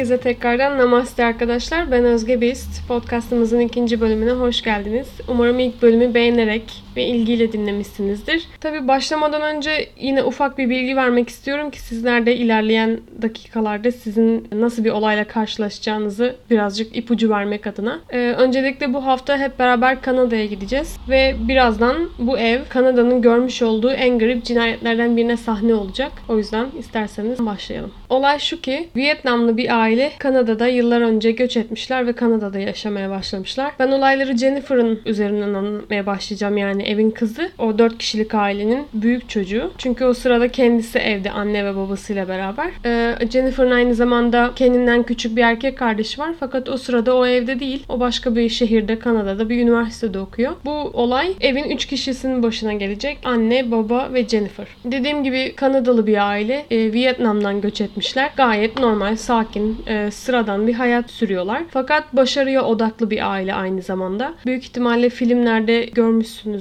Herkese 0.00 0.20
tekrardan 0.20 0.78
namaste 0.78 1.24
arkadaşlar. 1.24 1.90
Ben 1.90 2.04
Özge 2.04 2.40
Bist. 2.40 2.88
Podcastımızın 2.88 3.60
ikinci 3.60 4.00
bölümüne 4.00 4.30
hoş 4.30 4.62
geldiniz. 4.62 5.08
Umarım 5.28 5.58
ilk 5.58 5.82
bölümü 5.82 6.14
beğenerek 6.14 6.82
ve 6.96 7.04
ilgiyle 7.04 7.52
dinlemişsinizdir. 7.52 8.46
Tabii 8.60 8.88
başlamadan 8.88 9.42
önce 9.42 9.88
yine 10.00 10.22
ufak 10.22 10.58
bir 10.58 10.70
bilgi 10.70 10.96
vermek 10.96 11.28
istiyorum 11.28 11.70
ki 11.70 11.80
sizler 11.80 12.26
de 12.26 12.36
ilerleyen 12.36 13.00
dakikalarda 13.22 13.92
sizin 13.92 14.48
nasıl 14.52 14.84
bir 14.84 14.90
olayla 14.90 15.24
karşılaşacağınızı 15.24 16.36
birazcık 16.50 16.96
ipucu 16.96 17.30
vermek 17.30 17.66
adına. 17.66 18.00
Ee, 18.10 18.18
öncelikle 18.18 18.94
bu 18.94 19.06
hafta 19.06 19.38
hep 19.38 19.58
beraber 19.58 20.02
Kanada'ya 20.02 20.46
gideceğiz 20.46 20.96
ve 21.08 21.34
birazdan 21.48 21.96
bu 22.18 22.38
ev 22.38 22.60
Kanada'nın 22.68 23.22
görmüş 23.22 23.62
olduğu 23.62 23.90
en 23.90 24.18
garip 24.18 24.44
cinayetlerden 24.44 25.16
birine 25.16 25.36
sahne 25.36 25.74
olacak. 25.74 26.12
O 26.28 26.38
yüzden 26.38 26.66
isterseniz 26.78 27.46
başlayalım. 27.46 27.92
Olay 28.08 28.38
şu 28.38 28.60
ki 28.60 28.88
Vietnamlı 28.96 29.56
bir 29.56 29.80
aile 29.80 30.12
Kanada'da 30.18 30.66
yıllar 30.66 31.00
önce 31.00 31.32
göç 31.32 31.56
etmişler 31.56 32.06
ve 32.06 32.12
Kanada'da 32.12 32.58
yaşamaya 32.58 33.10
başlamışlar. 33.10 33.72
Ben 33.78 33.88
olayları 33.88 34.36
Jennifer'ın 34.36 35.00
üzerinden 35.06 35.54
anlatmaya 35.54 36.06
başlayacağım 36.06 36.56
yani 36.56 36.79
evin 36.84 37.10
kızı. 37.10 37.50
O 37.58 37.78
4 37.78 37.98
kişilik 37.98 38.34
ailenin 38.34 38.86
büyük 38.94 39.28
çocuğu. 39.28 39.70
Çünkü 39.78 40.04
o 40.04 40.14
sırada 40.14 40.48
kendisi 40.48 40.98
evde 40.98 41.30
anne 41.30 41.64
ve 41.64 41.76
babasıyla 41.76 42.28
beraber. 42.28 42.70
Ee, 42.84 43.28
Jennifer'ın 43.30 43.70
aynı 43.70 43.94
zamanda 43.94 44.52
kendinden 44.56 45.02
küçük 45.02 45.36
bir 45.36 45.42
erkek 45.42 45.78
kardeşi 45.78 46.20
var. 46.20 46.30
Fakat 46.40 46.68
o 46.68 46.76
sırada 46.76 47.16
o 47.16 47.26
evde 47.26 47.60
değil. 47.60 47.84
O 47.88 48.00
başka 48.00 48.36
bir 48.36 48.48
şehirde 48.48 48.98
Kanada'da 48.98 49.48
bir 49.48 49.62
üniversitede 49.62 50.18
okuyor. 50.18 50.52
Bu 50.64 50.70
olay 50.72 51.34
evin 51.40 51.70
3 51.70 51.86
kişisinin 51.86 52.42
başına 52.42 52.72
gelecek. 52.72 53.18
Anne, 53.24 53.70
baba 53.70 54.08
ve 54.12 54.28
Jennifer. 54.28 54.66
Dediğim 54.84 55.24
gibi 55.24 55.52
Kanadalı 55.56 56.06
bir 56.06 56.28
aile. 56.28 56.66
Ee, 56.70 56.92
Vietnam'dan 56.92 57.60
göç 57.60 57.80
etmişler. 57.80 58.30
Gayet 58.36 58.78
normal, 58.78 59.16
sakin, 59.16 59.76
e, 59.86 60.10
sıradan 60.10 60.66
bir 60.66 60.74
hayat 60.74 61.10
sürüyorlar. 61.10 61.62
Fakat 61.70 62.16
başarıya 62.16 62.64
odaklı 62.64 63.10
bir 63.10 63.30
aile 63.30 63.54
aynı 63.54 63.82
zamanda. 63.82 64.34
Büyük 64.46 64.64
ihtimalle 64.64 65.10
filmlerde 65.10 65.84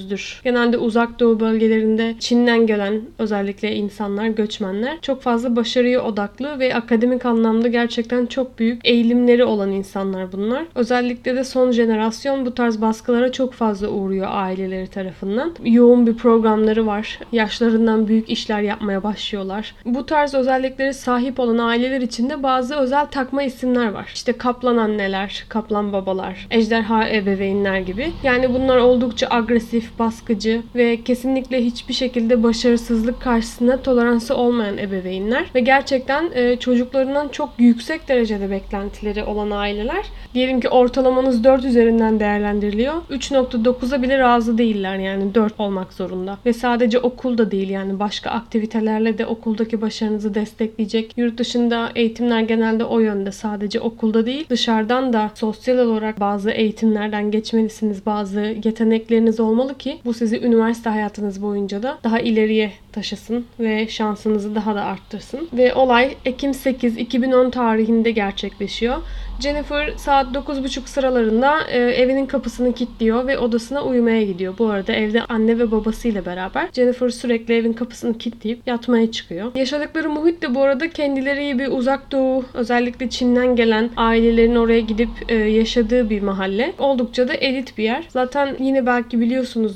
görmüşsünüzdür. 0.09 0.41
Genelde 0.43 0.77
uzak 0.77 1.19
doğu 1.19 1.39
bölgelerinde 1.39 2.15
Çin'den 2.19 2.67
gelen 2.67 3.01
özellikle 3.19 3.75
insanlar, 3.75 4.27
göçmenler 4.27 4.97
çok 5.01 5.21
fazla 5.21 5.55
başarıya 5.55 6.03
odaklı 6.03 6.59
ve 6.59 6.75
akademik 6.75 7.25
anlamda 7.25 7.67
gerçekten 7.67 8.25
çok 8.25 8.59
büyük 8.59 8.87
eğilimleri 8.87 9.43
olan 9.43 9.71
insanlar 9.71 10.31
bunlar. 10.31 10.65
Özellikle 10.75 11.35
de 11.35 11.43
son 11.43 11.71
jenerasyon 11.71 12.45
bu 12.45 12.53
tarz 12.53 12.81
baskılara 12.81 13.31
çok 13.31 13.53
fazla 13.53 13.87
uğruyor 13.89 14.27
aileleri 14.29 14.87
tarafından. 14.87 15.55
Yoğun 15.65 16.07
bir 16.07 16.17
programları 16.17 16.85
var. 16.85 17.19
Yaşlarından 17.31 18.07
büyük 18.07 18.29
işler 18.29 18.61
yapmaya 18.61 19.03
başlıyorlar. 19.03 19.75
Bu 19.85 20.05
tarz 20.05 20.33
özellikleri 20.33 20.93
sahip 20.93 21.39
olan 21.39 21.57
aileler 21.57 22.01
içinde 22.01 22.43
bazı 22.43 22.75
özel 22.75 23.05
takma 23.05 23.43
isimler 23.43 23.91
var. 23.91 24.11
İşte 24.13 24.33
kaplan 24.33 24.77
anneler, 24.77 25.45
kaplan 25.49 25.93
babalar, 25.93 26.47
ejderha 26.51 27.09
ebeveynler 27.09 27.79
gibi. 27.79 28.11
Yani 28.23 28.53
bunlar 28.53 28.77
oldukça 28.77 29.27
agresif, 29.29 29.98
baskıcı 29.99 30.61
ve 30.75 31.03
kesinlikle 31.03 31.65
hiçbir 31.65 31.93
şekilde 31.93 32.43
başarısızlık 32.43 33.21
karşısında 33.21 33.81
toleransı 33.81 34.35
olmayan 34.35 34.77
ebeveynler 34.77 35.45
ve 35.55 35.59
gerçekten 35.59 36.31
e, 36.33 36.55
çocuklarından 36.55 37.27
çok 37.27 37.49
yüksek 37.57 38.07
derecede 38.07 38.51
beklentileri 38.51 39.23
olan 39.23 39.51
aileler. 39.51 40.05
Diyelim 40.33 40.59
ki 40.59 40.69
ortalamanız 40.69 41.43
4 41.43 41.65
üzerinden 41.65 42.19
değerlendiriliyor. 42.19 42.93
3.9'a 42.93 44.01
bile 44.01 44.19
razı 44.19 44.57
değiller 44.57 44.97
yani 44.97 45.35
4 45.35 45.59
olmak 45.59 45.93
zorunda. 45.93 46.37
Ve 46.45 46.53
sadece 46.53 46.99
okulda 46.99 47.51
değil 47.51 47.69
yani 47.69 47.99
başka 47.99 48.29
aktivitelerle 48.29 49.17
de 49.17 49.25
okuldaki 49.25 49.81
başarınızı 49.81 50.35
destekleyecek. 50.35 51.13
Yurt 51.17 51.37
dışında 51.37 51.91
eğitimler 51.95 52.41
genelde 52.41 52.83
o 52.83 52.99
yönde 52.99 53.31
sadece 53.31 53.79
okulda 53.79 54.25
değil 54.25 54.45
dışarıdan 54.49 55.13
da 55.13 55.31
sosyal 55.35 55.77
olarak 55.77 56.19
bazı 56.19 56.51
eğitimlerden 56.51 57.31
geçmelisiniz. 57.31 58.05
Bazı 58.05 58.39
yetenekleriniz 58.39 59.39
olmalı 59.39 59.77
ki 59.77 59.88
bu 60.05 60.13
sizi 60.13 60.39
üniversite 60.39 60.89
hayatınız 60.89 61.41
boyunca 61.41 61.83
da 61.83 61.97
daha 62.03 62.19
ileriye 62.19 62.71
taşısın 62.91 63.45
ve 63.59 63.87
şansınızı 63.87 64.55
daha 64.55 64.75
da 64.75 64.83
arttırsın. 64.83 65.49
Ve 65.53 65.73
olay 65.73 66.15
Ekim 66.25 66.53
8 66.53 66.97
2010 66.97 67.49
tarihinde 67.49 68.11
gerçekleşiyor. 68.11 68.97
Jennifer 69.39 69.93
saat 69.97 70.35
9.30 70.35 70.87
sıralarında 70.87 71.67
e, 71.67 71.77
evinin 71.79 72.25
kapısını 72.25 72.73
kilitliyor 72.73 73.27
ve 73.27 73.37
odasına 73.37 73.83
uyumaya 73.83 74.23
gidiyor. 74.23 74.53
Bu 74.59 74.69
arada 74.69 74.93
evde 74.93 75.21
anne 75.21 75.59
ve 75.59 75.71
babasıyla 75.71 76.25
beraber. 76.25 76.69
Jennifer 76.73 77.09
sürekli 77.09 77.53
evin 77.53 77.73
kapısını 77.73 78.17
kilitleyip 78.17 78.67
yatmaya 78.67 79.11
çıkıyor. 79.11 79.51
Yaşadıkları 79.55 80.09
muhit 80.09 80.41
de 80.41 80.55
bu 80.55 80.61
arada 80.61 80.89
kendileri 80.89 81.59
bir 81.59 81.67
uzak 81.67 82.11
doğu 82.11 82.45
özellikle 82.53 83.09
Çin'den 83.09 83.55
gelen 83.55 83.89
ailelerin 83.97 84.55
oraya 84.55 84.79
gidip 84.79 85.09
e, 85.27 85.35
yaşadığı 85.35 86.09
bir 86.09 86.21
mahalle. 86.21 86.73
Oldukça 86.79 87.27
da 87.27 87.33
elit 87.33 87.77
bir 87.77 87.83
yer. 87.83 88.03
Zaten 88.09 88.55
yine 88.59 88.85
belki 88.85 89.19